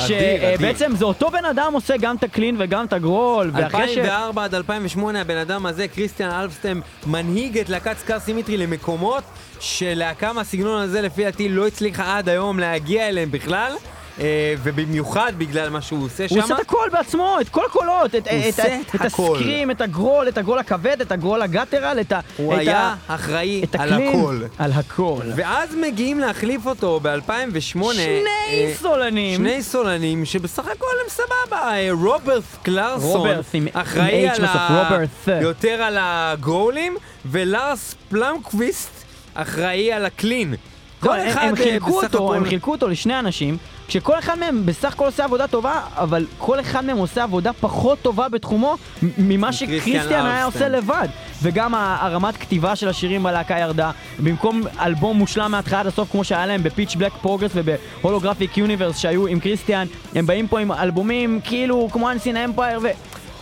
[0.06, 3.98] שבעצם זה אותו בן אדם עושה גם את הקלין וגם את הגרול, ואחרי ש...
[3.98, 9.22] 2004 עד 2008 הבן אדם הזה, קריסטיאן אלפסטם, מנהיג את להקת סקאר סימטרי למקומות
[9.60, 13.72] שלהקה מהסגנון הזה לפי דעתי לא הצליחה עד היום להגיע אליהם בכלל.
[14.20, 16.34] אה, ובמיוחד בגלל מה שהוא עושה שם.
[16.34, 19.00] הוא עושה את הכל בעצמו, את כל הקולות, את, הוא את, עושה את, את.
[19.00, 23.14] הסקרים, את הגרול, את הגרול הכבד, את הגרול הגטרל, את, ה, הוא את, היה ה,
[23.14, 24.42] אחראי את על הכל.
[24.58, 25.22] על הכל.
[25.36, 27.92] ואז מגיעים להחליף אותו ב-2008.
[27.92, 29.36] שני סולנים.
[29.36, 31.70] שני סולנים שבסך הכל הם סבבה.
[31.70, 33.28] אה, רוברט קלרסון,
[33.72, 34.98] אחראי על ה...
[35.40, 36.96] יותר על הגרולים,
[37.26, 38.90] ולארס פלמקוויסט
[39.34, 40.54] אחראי על הקלין.
[41.00, 43.56] כל אחד הם אה, חילקו אותו, הם חילקו אותו לשני אנשים,
[43.88, 47.98] כשכל אחד מהם בסך הכל עושה עבודה טובה, אבל כל אחד מהם עושה עבודה פחות
[48.02, 48.76] טובה בתחומו
[49.18, 50.44] ממה קריסטיאן שקריסטיאן היה.
[50.44, 51.08] עושה לבד.
[51.42, 53.90] וגם הרמת כתיבה של השירים בלהקה ירדה.
[54.18, 59.26] במקום אלבום מושלם מההתחלה עד הסוף, כמו שהיה להם ב-Pitch Black Progress וב-Holographic Universe שהיו
[59.26, 62.86] עם קריסטיאן, הם באים פה עם אלבומים כאילו כמו Unseen Empire ו...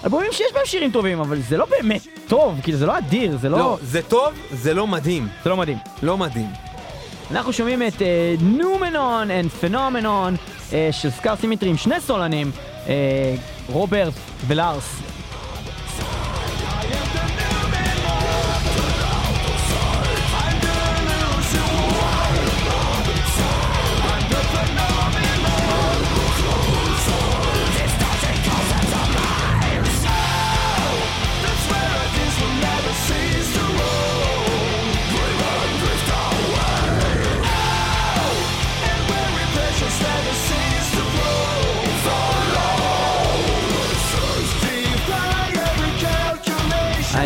[0.04, 3.48] אלבומים שיש בהם שירים טובים, אבל זה לא באמת טוב, כאילו זה לא אדיר, זה
[3.48, 3.58] לא...
[3.58, 5.28] לא, זה טוב, זה לא מדהים.
[5.44, 5.78] זה לא מדהים.
[6.02, 6.75] לא מדהים.
[7.30, 8.02] אנחנו שומעים את
[8.40, 10.34] Noumenon and Phenomenon
[10.72, 12.50] אה, של Scar Symmetry עם שני סולנים,
[12.88, 13.34] אה,
[13.68, 14.14] רוברט
[14.46, 15.15] ולארס.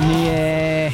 [0.01, 0.88] אני אה,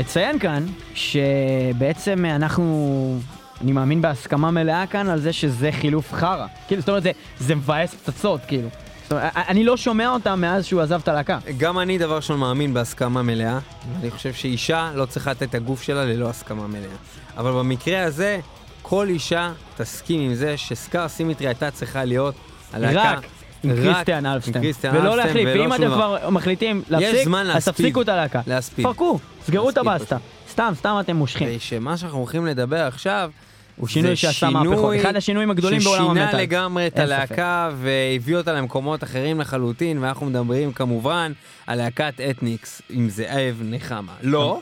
[0.00, 3.18] אציין כאן שבעצם אנחנו,
[3.60, 6.46] אני מאמין בהסכמה מלאה כאן על זה שזה חילוף חרא.
[6.66, 8.68] כאילו, זאת אומרת, זה, זה מבאס פצצות, כאילו.
[9.02, 11.38] זאת אומרת, אני לא שומע אותם מאז שהוא עזב את הלהקה.
[11.56, 13.58] גם אני דבר ראשון מאמין בהסכמה מלאה.
[14.00, 16.96] אני חושב שאישה לא צריכה לתת את הגוף שלה ללא הסכמה מלאה.
[17.36, 18.40] אבל במקרה הזה,
[18.82, 22.34] כל אישה תסכים עם זה שסקאר סימטרי הייתה צריכה להיות
[22.72, 23.12] הלהקה...
[23.12, 24.94] רק עם קריסטיאן אלפסטיין.
[24.94, 25.86] ולא להחליף, ואם אתם.
[25.86, 27.68] כבר מחליטים להפסיק, אז.
[27.68, 28.40] תפסיקו את הלהקה.
[28.46, 28.86] להספיד.
[28.86, 30.16] פרקו, סגרו את הבסטה.
[30.50, 31.48] סתם, סתם אתם מושכים.
[31.58, 33.30] שמה שאנחנו הולכים לדבר עכשיו...
[33.78, 34.94] הוא שינוי שעשה מהפכות.
[35.00, 36.26] אחד השינויים הגדולים בעולם המטאל.
[36.26, 36.98] ששינה לגמרי את.
[36.98, 41.32] הלהקה והביא אותה למקומות אחרים לחלוטין, ואנחנו מדברים כמובן
[41.66, 44.12] על להקת אתניקס עם זאב נחמה.
[44.22, 44.60] לא,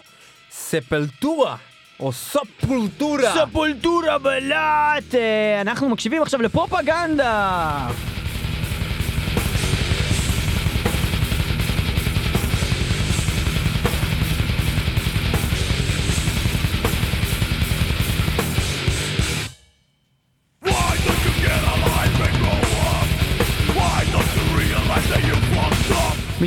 [0.50, 1.56] ספלטורה,
[2.00, 2.12] או.
[2.12, 5.14] ספולטורה בלאט!
[5.14, 7.88] אה, אנחנו מקשיבים עכשיו לפרופגנדה!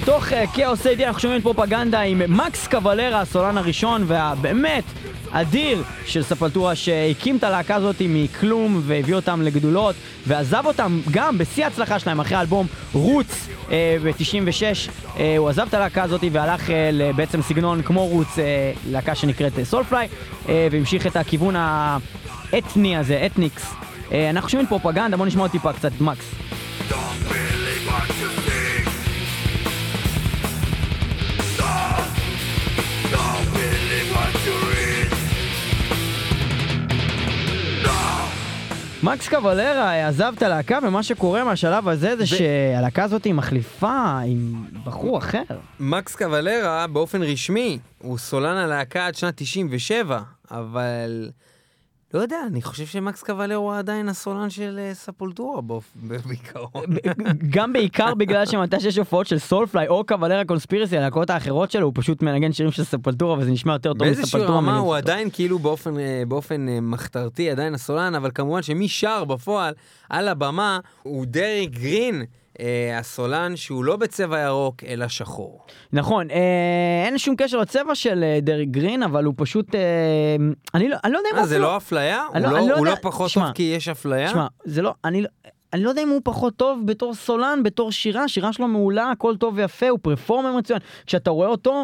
[0.04, 4.84] מתוך אה, כאוס איי-די אנחנו שומעים פרופגנדה עם מקס קוולרה, הסולן הראשון והבאמת
[5.32, 9.96] אדיר של ספלטורה שהקים את הלהקה הזאת מכלום והביא אותם לגדולות
[10.28, 14.90] ועזב אותם גם בשיא ההצלחה שלהם אחרי האלבום רוץ אה, ב-96.
[15.20, 19.54] אה, הוא עזב את הלהקה הזאת והלך אה, לבעצם סגנון כמו רוץ, אה, להקה שנקראת
[19.64, 20.08] סולפליי
[20.50, 23.74] אה, והמשיך את הכיוון האתני הזה, אתניקס
[24.12, 26.26] אה, אנחנו שומעים פרופגנדה, בוא נשמע עוד טיפה קצת את מקס.
[26.90, 27.59] Don't
[39.04, 44.20] מקס קוולרה אה, עזב את הלהקה, ומה שקורה מהשלב הזה זה שהלהקה הזאת היא מחליפה
[44.26, 45.42] עם בחור אחר.
[45.80, 50.20] מקס קוולרה באופן רשמי הוא סולן הלהקה עד שנת 97,
[50.52, 51.30] אבל
[52.14, 55.62] לא יודע, אני חושב שמקס קוולרה הוא עדיין הסולן של אה, ספולטורה
[56.26, 56.86] בעיקרון.
[57.56, 61.94] גם בעיקר בגלל שמתי שיש הופעות של סולפליי או קוולרה קונספירסי, הלהקות האחרות שלו, הוא
[61.96, 64.58] פשוט מנגן שירים של ספלטורה וזה נשמע יותר טוב באיזושהי מספלטורה.
[64.58, 64.96] רמה הוא.
[64.96, 69.74] עדיין כאילו באופן, אה, באופן אה, מחתרתי עדיין הסולן, אבל כמובן שמי שר בפועל
[70.10, 72.24] על הבמה הוא דרי גרין,
[73.00, 75.66] הסולן שהוא לא בצבע ירוק אלא שחור.
[75.94, 76.36] נכון, אה,
[77.06, 79.76] אין שום קשר לצבע של אה, דריק גרין, אבל הוא פשוט...
[79.76, 79.82] אה,
[80.74, 81.50] אני לא אני לא יודע אם אה, הוא...
[81.50, 82.24] זה לא אפליה?
[82.34, 84.30] אני הוא לא- לא- לא לא פחות טוב כי יש אפליה?
[84.30, 85.30] שמע, זה לא, אני, לא-
[85.74, 89.38] אני לא יודע אם הוא פחות טוב בתור סולן, בתור שירה, שירה שלו מעולה, הכל
[89.38, 90.80] טוב ויפה, הוא פרפורמר מצוין.
[91.06, 91.84] כשאתה רואה אותו אה,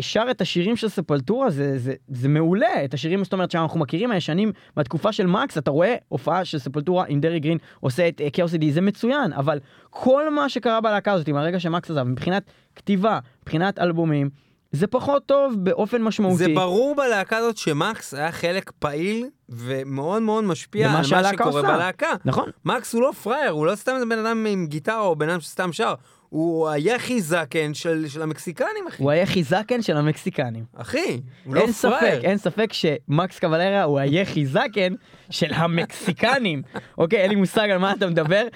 [0.00, 2.84] שר את השירים של ספלטורה, זה, זה, זה מעולה.
[2.84, 7.04] את השירים, זאת אומרת, שאנחנו מכירים הישנים מהתקופה של מקס, אתה רואה הופעה של ספלטורה
[7.08, 9.58] עם דרי גרין עושה את כאוס די, זה מצוין, אבל
[9.90, 12.42] כל מה שקרה בלהקה הזאת, מהרגע שמקס עזב, מבחינת
[12.76, 14.30] כתיבה, מבחינת אלבומים,
[14.72, 16.36] זה פחות טוב באופן משמעותי.
[16.36, 21.62] זה ברור בלהקה הזאת שמקס היה חלק פעיל ומאוד מאוד משפיע על מה שקורה עושה.
[21.62, 22.10] בלהקה.
[22.24, 22.50] נכון.
[22.64, 25.72] מקס הוא לא פראייר, הוא לא סתם בן אדם עם גיטרה או בן אדם שסתם
[25.72, 25.94] שר.
[26.28, 29.02] הוא היחי זקן של, של המקסיקנים, אחי.
[29.02, 30.64] הוא היה חיזקן של המקסיקנים.
[30.76, 32.22] אחי, הוא לא אין ספק, פראייר.
[32.22, 34.94] אין ספק שמקס קוולרה הוא היחי זקן
[35.30, 36.62] של המקסיקנים.
[36.98, 38.46] אוקיי, אין לי מושג על מה אתה מדבר,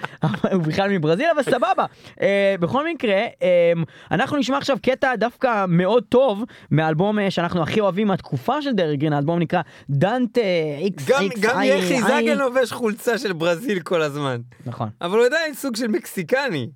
[0.51, 1.85] הוא בכלל מברזיל, אבל סבבה.
[2.21, 3.73] אה, בכל מקרה, אה,
[4.11, 8.97] אנחנו נשמע עכשיו קטע דווקא מאוד טוב מהאלבום אה, שאנחנו הכי אוהבים מהתקופה של דריק
[8.97, 10.41] גרין, האלבום נקרא דנטה
[10.79, 12.01] איקס איקס גם יחי.
[12.01, 14.41] זקן לובש חולצה של ברזיל כל הזמן.
[14.65, 14.89] נכון.
[15.01, 16.67] אבל הוא עדיין סוג של מקסיקני.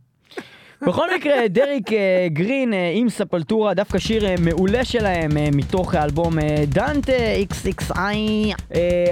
[0.82, 6.38] בכל מקרה, דריק אה, גרין אה, עם Sepultura, דווקא שיר אה, מעולה שלהם מתוך האלבום
[6.68, 7.14] Dante
[7.52, 7.94] XXI,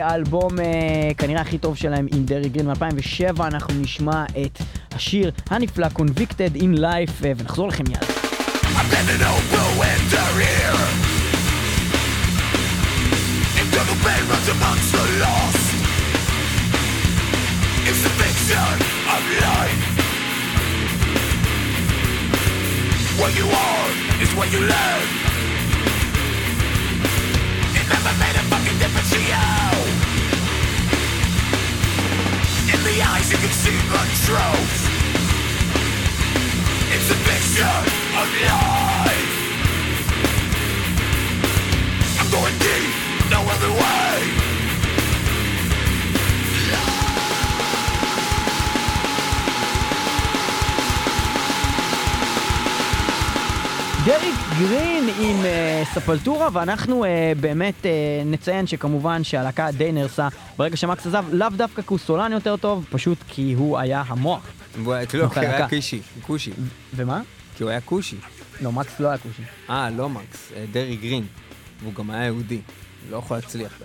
[0.02, 0.66] האלבום אה,
[1.18, 4.60] כנראה הכי טוב שלהם עם דריק גרין מ-2007, אנחנו נשמע את
[4.92, 7.84] השיר הנפלא Convicted in Life ונחזור לכם
[14.06, 15.06] bedrooms amongst the
[19.14, 20.05] of life
[23.18, 23.90] What you are
[24.22, 25.08] is what you learn
[27.80, 29.46] It never made a fucking difference to you
[32.74, 34.96] In the eyes you can see the truth.
[36.92, 37.78] It's a picture
[38.20, 39.34] of life.
[42.20, 44.55] I'm going deep, no other way.
[54.06, 57.92] דריק גרין עם אה, ספלטורה, ואנחנו אה, באמת אה,
[58.26, 60.28] נציין שכמובן שהלהקה די נהרסה
[60.58, 64.42] ברגע שמקס עזב, לאו דווקא כי הוא סולן יותר טוב, פשוט כי הוא היה המוח.
[64.78, 65.68] לא, כי הוא היה חלקה.
[65.68, 66.52] קישי, כושי.
[66.96, 67.22] ומה?
[67.58, 68.16] כי הוא היה כושי.
[68.62, 69.42] לא, מקס לא היה כושי.
[69.70, 71.26] אה, לא מקס, דרי גרין.
[71.82, 72.60] והוא גם היה יהודי.
[73.10, 73.80] לא יכול להצליח.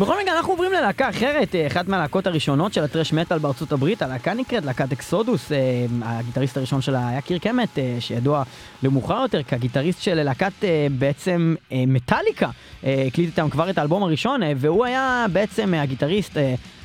[0.00, 4.02] בכל מקרה, אנחנו עוברים ללהקה אחרת, אה, אחת מהלהקות הראשונות של הטרש מטאל בארצות הברית,
[4.02, 5.58] הלהקה נקראת להקת אקסודוס, אה,
[6.02, 8.42] הגיטריסט הראשון שלה היה קירק אמט, אה, שידוע
[8.82, 10.52] למאוחר יותר כגיטריסט של להקת
[10.98, 12.50] בעצם מטאליקה,
[12.82, 16.36] הקליט איתם כבר את האלבום הראשון, והוא היה בעצם הגיטריסט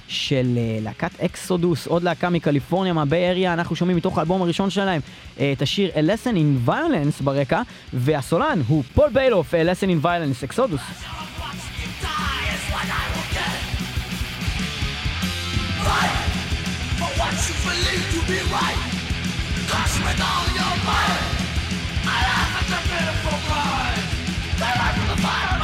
[0.07, 5.01] של להקת Exodus, עוד להקה מקליפורניה, מה-Bay Area, אנחנו שומעים מתוך האלבום הראשון שלהם
[5.35, 7.61] את השיר A Lesson in Violence ברקע,
[7.93, 10.81] והסולן הוא פול ביילוף, A Lesson in Violence, Exodus.
[15.85, 18.79] For what you believe to be right,
[19.69, 21.21] crush with all your might.
[22.09, 24.05] I laugh at your pitiful cries.
[24.57, 25.54] They run from the fire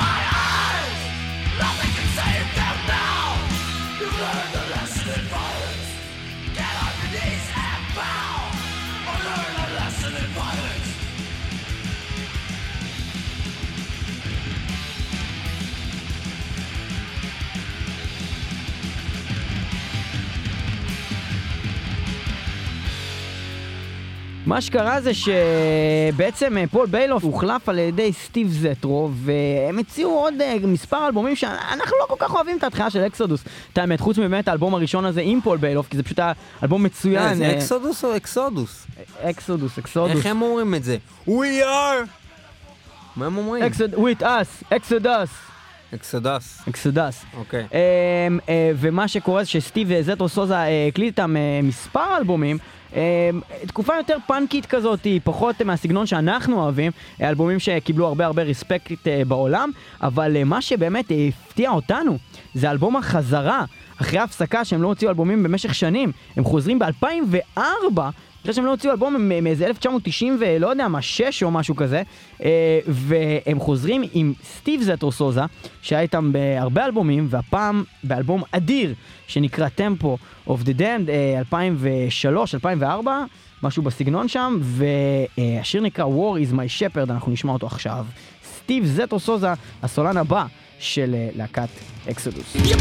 [24.52, 30.34] מה שקרה זה שבעצם אה, פול ביילוף הוחלף על ידי סטיב זטרו והם הציעו עוד
[30.42, 33.44] אה, מספר אלבומים שאנחנו לא כל כך אוהבים את ההתחלה של Exodus.
[33.74, 36.32] את האמת, חוץ מבאמת האלבום הראשון הזה עם פול ביילוף, כי זה פשוט היה
[36.64, 37.28] אלבום מצוין.
[37.28, 38.88] אה, זה Exodus או Exodus?
[39.22, 40.18] Exodus, Exodus.
[40.18, 40.98] איך הם אומרים את זה?
[41.28, 42.08] We are!
[43.16, 43.64] מה הם אומרים?
[43.94, 45.30] with us, Exodus.
[45.94, 46.62] Exodus.
[46.70, 47.26] Exodus.
[47.38, 47.68] אוקיי.
[48.28, 48.40] אמ,
[48.76, 50.56] ומה שקורה זה שסטיב זטרו סוזה
[50.88, 52.58] הקליט איתם מספר אלבומים.
[52.96, 53.30] אה,
[53.68, 59.22] תקופה יותר פאנקית כזאת, היא פחות מהסגנון שאנחנו אוהבים, אלבומים שקיבלו הרבה הרבה רספקט אה,
[59.28, 59.72] בעולם,
[60.02, 62.18] אבל אה, מה שבאמת הפתיע אותנו
[62.54, 63.66] זה אלבום החזרה,
[64.02, 68.00] אחרי הפסקה שהם לא הוציאו אלבומים במשך שנים, הם חוזרים ב-2004
[68.42, 72.02] אחרי שהם לא הוציאו אלבום מאיזה 1990 ולא יודע מה, 6 או משהו כזה,
[72.44, 75.42] אה, והם חוזרים עם סטיב זטרו סוזה,
[75.82, 78.94] שהיה איתם בהרבה אלבומים, והפעם באלבום אדיר
[79.28, 80.18] שנקרא טמפו
[80.48, 83.24] of the Damned, אה, 2003, 2004,
[83.64, 88.06] משהו בסגנון שם, והשיר נקרא War is my shepherd, אנחנו נשמע אותו עכשיו.
[88.56, 90.46] סטיב זטרו סוזה, הסולן הבא
[90.80, 91.70] של אה, להקת
[92.10, 92.56] אקסודוס.
[92.56, 92.76] You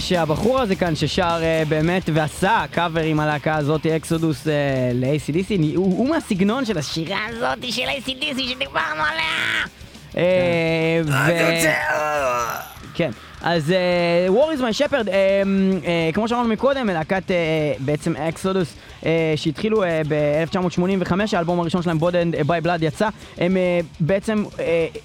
[0.00, 4.52] שהבחור הזה כאן ששר אה, באמת ועשה קאבר עם הלהקה הזאת, Exodus אה,
[4.94, 9.64] ל-AC/DC, הוא, הוא מהסגנון של השירה הזאת של AC/DC שדיברנו עליה!
[10.16, 11.70] אה, ו-
[12.94, 13.10] כן,
[13.42, 15.42] אז אה, War is my shepherd, אה,
[15.86, 17.22] אה, כמו שאמרנו מקודם, להקת
[17.78, 18.74] בעצם Exodus,
[19.36, 23.56] שהתחילו אה, ב-1985, האלבום הראשון שלהם, Bonded by Blood יצא, הם
[24.00, 24.44] בעצם,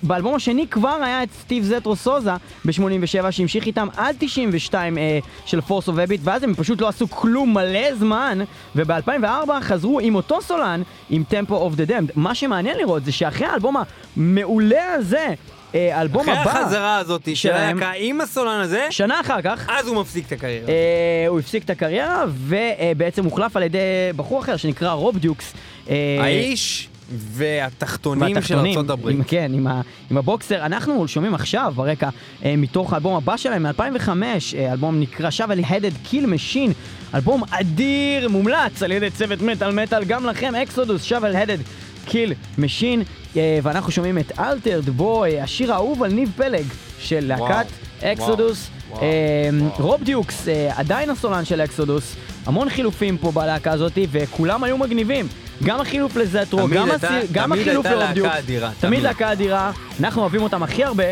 [0.04, 2.32] באלבום השני כבר היה את סטיב זטרו סוזה
[2.66, 7.10] ב-87, שהמשיך איתם עד 92 אה, של Force of Habit, ואז הם פשוט לא עשו
[7.10, 8.40] כלום מלא זמן,
[8.76, 12.12] וב-2004 חזרו עם אותו סולן, עם Tempo of the Damned.
[12.16, 13.76] מה שמעניין לראות זה שאחרי האלבום
[14.18, 15.34] המעולה הזה,
[15.76, 16.62] אה, האלבום אחרי הבא...
[16.62, 20.68] החזרה הזאת של הלהקה עם הסולן הזה, שנה אחר כך, אז הוא מפסיק את הקריירה.
[20.70, 23.80] אה, הוא הפסיק את הקריירה, ובעצם הוחלף על ידי
[24.16, 25.54] בחור אחר שנקרא רוב דיוקס.
[25.90, 29.18] אה, האיש והתחתונים של והתחתונים, ארצות הברית.
[29.18, 30.66] עם, כן, עם, ה, עם הבוקסר.
[30.66, 32.10] אנחנו שומעים עכשיו ברקע
[32.46, 36.74] אה, מתוך האלבום הבא שלהם מ-2005, אה, אלבום נקרא Shovel Headed Kill Machine,
[37.16, 41.62] אלבום אדיר, מומלץ על ידי צוות מטאל מטאל, גם לכם, Exodus, Shovel Headed
[42.08, 43.04] Kill Machine.
[43.38, 46.66] אה, ואנחנו שומעים את Altered Boy, השיר האהוב על ניב פלג
[47.00, 47.66] של להקת
[48.04, 48.68] Exodus.
[49.02, 49.50] אה.
[49.78, 52.16] רוב דיוקס, אה, עדיין הסולן של Exodus,
[52.46, 55.28] המון חילופים פה בלהקה הזאת, וכולם היו מגניבים.
[55.64, 58.30] גם החילוף לזטרו, גם, הייתה- הסיר, גם תמיד החילוף הייתה לרוב דיוקס.
[58.30, 59.04] להקה אדירה, תמיד תמיד.
[59.04, 61.04] להקה אדירה, אנחנו אוהבים אותם הכי הרבה.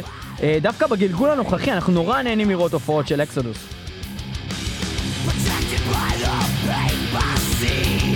[0.62, 3.58] דווקא בגלגול הנוכחי אנחנו נורא נהנים לראות הופעות של אקסודוס.
[5.26, 6.36] Protected by the
[6.68, 8.16] pain I see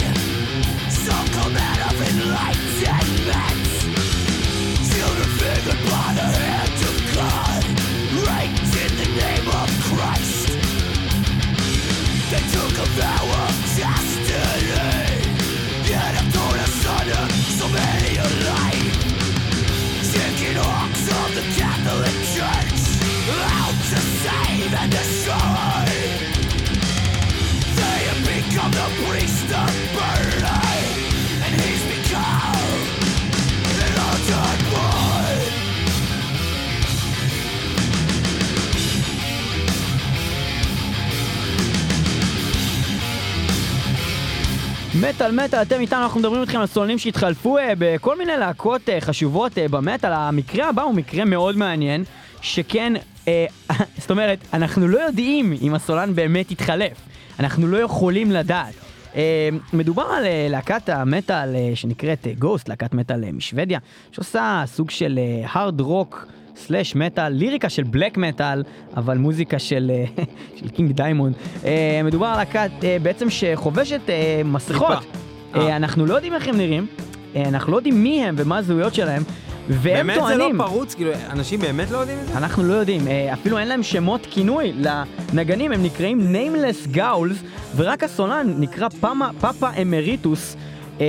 [1.05, 2.66] So come out of enlightenment
[45.01, 49.01] מטאל מטאל, אתם איתנו, אנחנו מדברים איתכם על סולנים שהתחלפו אה, בכל מיני להקות אה,
[49.01, 50.13] חשובות אה, במטאל.
[50.13, 52.03] המקרה הבא הוא מקרה מאוד מעניין,
[52.41, 52.93] שכן,
[53.27, 53.45] אה,
[54.01, 56.97] זאת אומרת, אנחנו לא יודעים אם הסולן באמת התחלף.
[57.39, 58.73] אנחנו לא יכולים לדעת.
[59.15, 63.79] אה, מדובר על אה, להקת המטאל אה, שנקראת Ghost, להקת מטאל אה, משוודיה,
[64.11, 66.27] שעושה סוג של הארד רוק.
[66.57, 68.63] slash מטאל, ליריקה של בלק מטאל,
[68.97, 70.23] אבל מוזיקה של, אה,
[70.59, 71.35] של קינג דיימונד.
[71.65, 74.01] אה, מדובר על להקת אה, בעצם שחובשת
[74.45, 75.05] מסכות.
[75.55, 76.87] אנחנו לא יודעים איך הם נראים,
[77.35, 79.23] אנחנו לא יודעים מי הם ומה הזהויות שלהם,
[79.69, 80.55] והם באמת זה טוענים...
[80.55, 80.95] לא פרוץ?
[80.95, 82.37] כאילו, אנשים באמת לא יודעים את זה?
[82.37, 83.01] אנחנו לא יודעים,
[83.33, 84.73] אפילו אין להם שמות כינוי
[85.33, 87.45] לנגנים, הם נקראים Nameless Ghouls,
[87.75, 90.55] ורק הסולן נקרא פאמה, פאפה אמריטוס,
[91.01, 91.05] אה,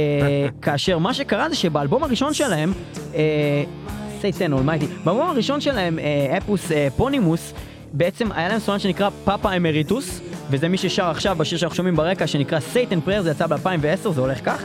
[0.62, 2.72] כאשר מה שקרה זה שבאלבום הראשון שלהם,
[3.14, 3.64] אה,
[4.20, 7.52] Satan Almighty, באלבום הראשון שלהם, אה, אפוס אה, Eponymous,
[7.92, 12.26] בעצם היה להם סולן שנקרא פאפה אמריטוס, וזה מי ששר עכשיו בשיר שאנחנו שומעים ברקע,
[12.26, 14.62] שנקרא Satan Prayer, זה יצא ב-2010, זה הולך כך.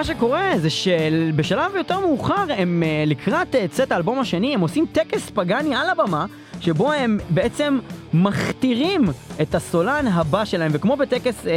[0.00, 4.86] מה שקורה זה שבשלב יותר מאוחר הם אה, לקראת אה, צאת האלבום השני הם עושים
[4.92, 6.26] טקס פגאני על הבמה
[6.60, 7.78] שבו הם בעצם
[8.14, 9.04] מכתירים
[9.42, 11.52] את הסולן הבא שלהם וכמו בטקס אה,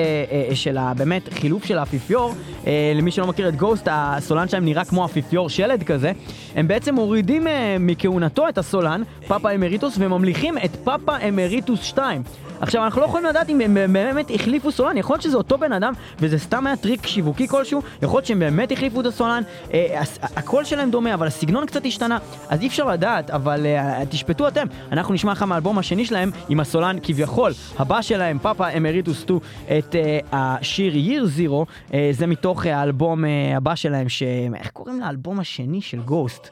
[0.50, 2.34] אה, של באמת חילוף של האפיפיור
[2.68, 6.12] אה, למי שלא מכיר את גוסט הסולן שלהם נראה כמו אפיפיור שלד כזה
[6.56, 12.24] הם בעצם מורידים אה, מכהונתו את הסולן פאפה אמריטוס וממליכים את פאפה אמריטוס 2
[12.64, 15.74] עכשיו, אנחנו לא יכולים לדעת אם הם באמת החליפו סולן, יכול להיות שזה אותו בן
[15.74, 19.44] אדם, וזה סתם היה טריק שיווקי כלשהו, יכול להיות שהם באמת החליפו את הסולן,
[19.74, 22.18] אה, הקול שלהם דומה, אבל הסגנון קצת השתנה,
[22.50, 24.68] אז אי אפשר לדעת, אבל אה, תשפטו אתם.
[24.92, 29.40] אנחנו נשמע לך מהאלבום השני שלהם, עם הסולן כביכול, הבא שלהם, פאפה אמריטוס 2,
[29.78, 34.24] את אה, השיר Year Zero, אה, זה מתוך אה, האלבום אה, הבא שלהם, ש...
[34.56, 36.50] איך קוראים לאלבום השני של Ghost?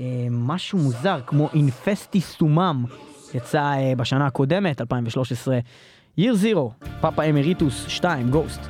[0.00, 2.84] אה, משהו מוזר, כמו Infestissumam,
[3.34, 5.58] יצא אה, בשנה הקודמת, 2013.
[6.18, 8.60] Year Zero, פאפה אמריטוס 2, גוסט.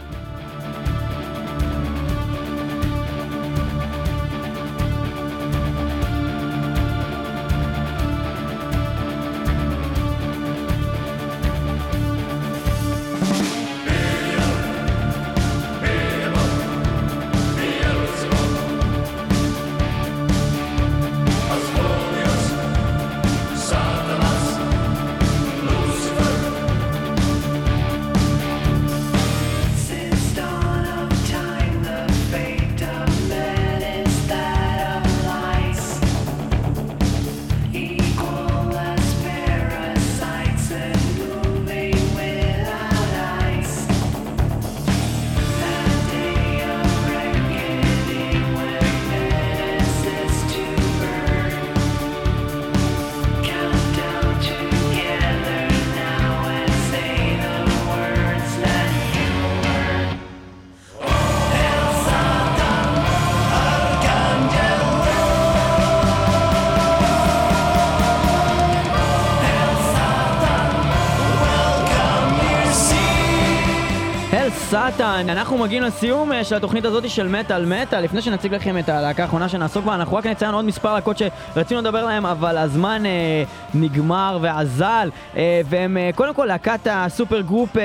[74.98, 75.07] Perfecto.
[75.08, 75.30] סאטן.
[75.30, 78.00] אנחנו מגיעים לסיום אה, של התוכנית הזאת של מטאל מטאל.
[78.00, 81.80] לפני שנציג לכם את הלהקה האחרונה שנעסוק בה, אנחנו רק נציין עוד מספר להקות שרצינו
[81.80, 83.44] לדבר עליהן, אבל הזמן אה,
[83.74, 85.10] נגמר ואזל.
[85.36, 87.76] אה, והם אה, קודם כל להקת ה supergroup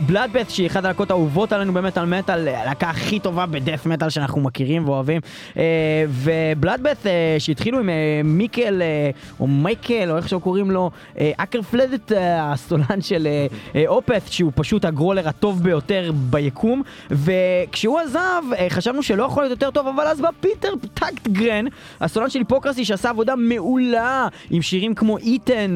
[0.00, 4.40] Bloodbath, שהיא אחת הלהקות האהובות עלינו במטאל מטאל, אה, הלהקה הכי טובה בדת' מטאל שאנחנו
[4.40, 5.20] מכירים ואוהבים.
[5.56, 5.62] אה,
[6.08, 7.94] ו Bloodbath, אה, שהתחילו עם אה,
[8.24, 9.10] מיקל, אה,
[9.40, 14.22] או מייקל, או איך שהוא קוראים לו, אה, אקרפלדט, אה, הסולן של אה, אה, Opeth,
[14.26, 19.70] שהוא פשוט ה growler הטוב ביותר ביקום, וכשהוא עזב, אה, חשבנו שלא יכול להיות יותר
[19.70, 21.64] טוב, אבל אז בא פיטר טקטגרן,
[22.00, 25.74] הסולן של Hypocrisy, שעשה עבודה מעולה עם שירים כמו Eaten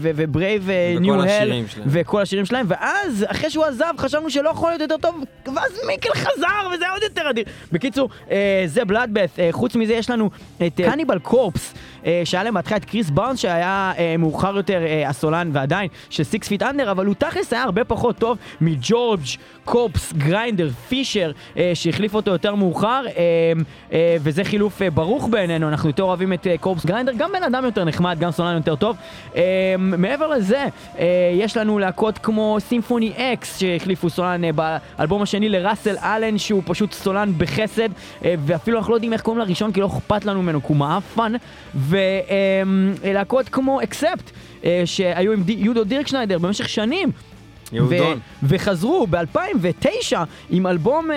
[0.00, 0.68] ו Brave
[1.00, 1.52] New Hell.
[1.86, 6.14] וכל השירים שלהם, ואז, אחרי שהוא עזב, חשבנו שלא יכול להיות יותר טוב, ואז מיקל
[6.14, 7.44] חזר, וזה היה עוד יותר אדיר.
[7.72, 10.30] בקיצור, אה, זה Bloodbath, אה, חוץ מזה יש לנו
[10.66, 11.74] את Cannibal Corpse,
[12.24, 16.48] שהיה להם בהתחלה את קריס בארנס, שהיה אה, מאוחר יותר אה, הסולן ועדיין של Six
[16.48, 19.20] Feet Under, אבל הוא תכלס היה הרבה פחות טוב מג'ורג'
[19.80, 23.52] Corpse, Grinder, פישר, אה, שהחליף אותו יותר מאוחר, אה,
[23.92, 27.42] אה, וזה חילוף אה, ברוך בעינינו, אנחנו יותר אוהבים את אה, Corpse Grinder, גם בן
[27.42, 28.96] אדם יותר נחמד, גם סולן יותר טוב.
[29.36, 30.64] אה, מעבר לזה,
[30.98, 36.62] אה, יש לנו להקות כמו Symphony X, שהחליפו סולן אה, באלבום השני לראסל אלן, שהוא
[36.66, 37.88] פשוט סולן בחסד,
[38.24, 40.76] אה, ואפילו אנחנו לא יודעים איך קוראים לראשון, כי לא אכפת לנו ממנו, כי הוא
[40.76, 41.32] מעפן.
[41.74, 44.30] ולהקות כמו Accept,
[44.84, 47.10] שהיו עם אודו דירקשניידר במשך שנים.
[48.42, 50.16] וחזרו ב-2009
[50.50, 51.16] עם אלבום אה,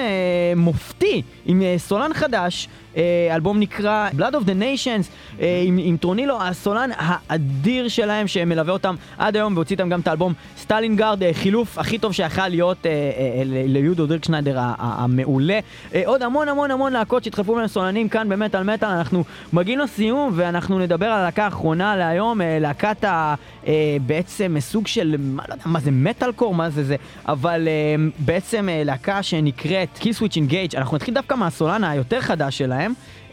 [0.56, 2.68] מופתי, עם אה, סולן חדש,
[2.98, 3.02] אה,
[3.36, 5.06] אלבום נקרא Blood of the Nations,
[5.42, 10.08] אה, עם, עם טורנילו, הסולן האדיר שלהם שמלווה אותם עד היום, והוציא איתם גם את
[10.08, 15.60] האלבום סטלינגרד, אה, חילוף הכי טוב שיכל להיות אה, אה, ל- לאודו דירקשניידר המעולה.
[15.96, 20.32] אה, עוד המון המון המון להקות שהתחלפו להם סולנים כאן במטאל מטאל, אנחנו מגיעים לסיום
[20.36, 23.36] ואנחנו נדבר על הלהקה האחרונה להיום, אה, להקת ה...
[23.68, 26.96] אה, בעצם סוג של, מה, לא יודע מה זה מטאל קור, מה זה זה,
[27.28, 32.83] אבל אה, בעצם אה, להקה שנקראת Killswitch Engage, אנחנו נתחיל דווקא מהסולן היותר חדש שלהם,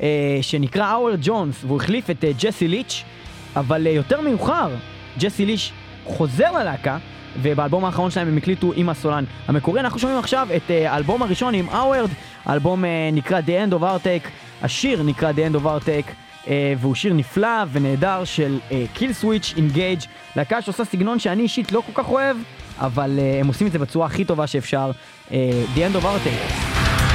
[0.03, 3.05] אה, שנקרא האוורד ג'ונס, והוא החליף את אה, ג'סי ליץ',
[3.57, 4.71] אבל אה, יותר מאוחר,
[5.19, 5.73] ג'סי ליץ'
[6.05, 6.99] חוזר ללהקה.
[7.43, 9.81] ובאלבום האחרון שלהם הם הקליטו עם הסולן המקורי.
[9.81, 12.11] אנחנו שומעים עכשיו את האלבום הראשון עם האוורד,
[12.45, 14.09] האלבום נקרא The End of Our
[14.63, 15.91] השיר נקרא The End of Our
[16.49, 18.59] אה, והוא שיר נפלא ונהדר של
[18.95, 20.01] קיל סוויץ' אינגייג',
[20.37, 22.37] להקה שעושה סגנון שאני אישית לא כל כך אוהב,
[22.79, 24.91] אבל אה, הם עושים את זה בצורה הכי טובה שאפשר.
[25.33, 27.10] אה, The End of Our.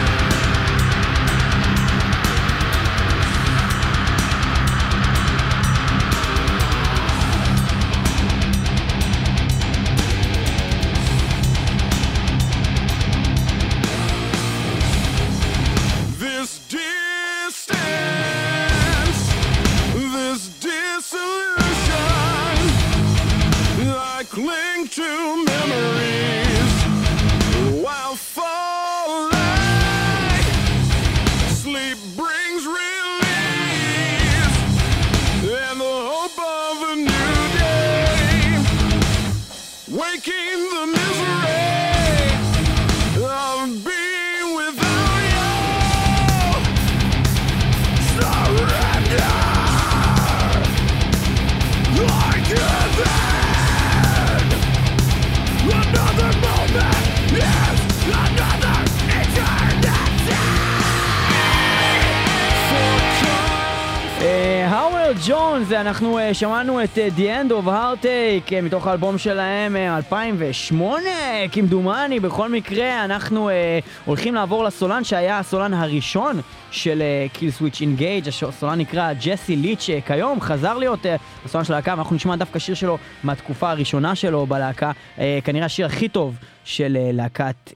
[65.66, 69.76] האוורד ג'ונס, אנחנו אה, שמענו את אה, The End of Heartache אה, מתוך האלבום שלהם
[69.76, 71.10] אה, 2008,
[71.52, 72.20] כמדומני.
[72.20, 79.14] בכל מקרה, אנחנו אה, הולכים לעבור לסולן שהיה הסולן הראשון של Killswitch Engage, הסולן נקרא
[79.14, 81.16] ג'סי ליץ', כיום חזר להיות אה,
[81.46, 85.86] הסולן של הלהקה, ואנחנו נשמע דווקא שיר שלו מהתקופה הראשונה שלו בלהקה, אה, כנראה השיר
[85.86, 86.36] הכי טוב
[86.66, 87.74] של אה, להקת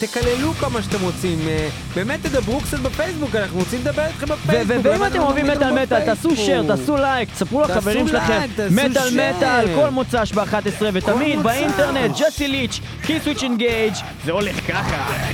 [0.00, 4.76] תקללו כמה שאתם רוצים, אה, באמת תדברו קצת בפייסבוק, אנחנו רוצים לדבר איתכם בפייסבוק.
[4.82, 8.40] ואם אתם אוהבים מטאל מטאל, תעשו share, תעשו לייק, תספרו לחברים שלכם,
[8.70, 13.94] מטאל מטאל, כל מוצ"ש ב-11, ותמיד באינטרנט, ג'סי ליץ', Killswitch Engage,
[14.24, 15.24] זה הולך ככה.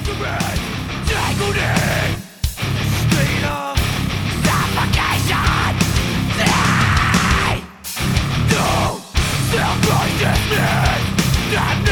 [9.50, 11.89] Self-righteousness,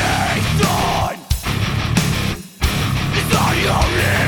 [3.62, 4.27] the only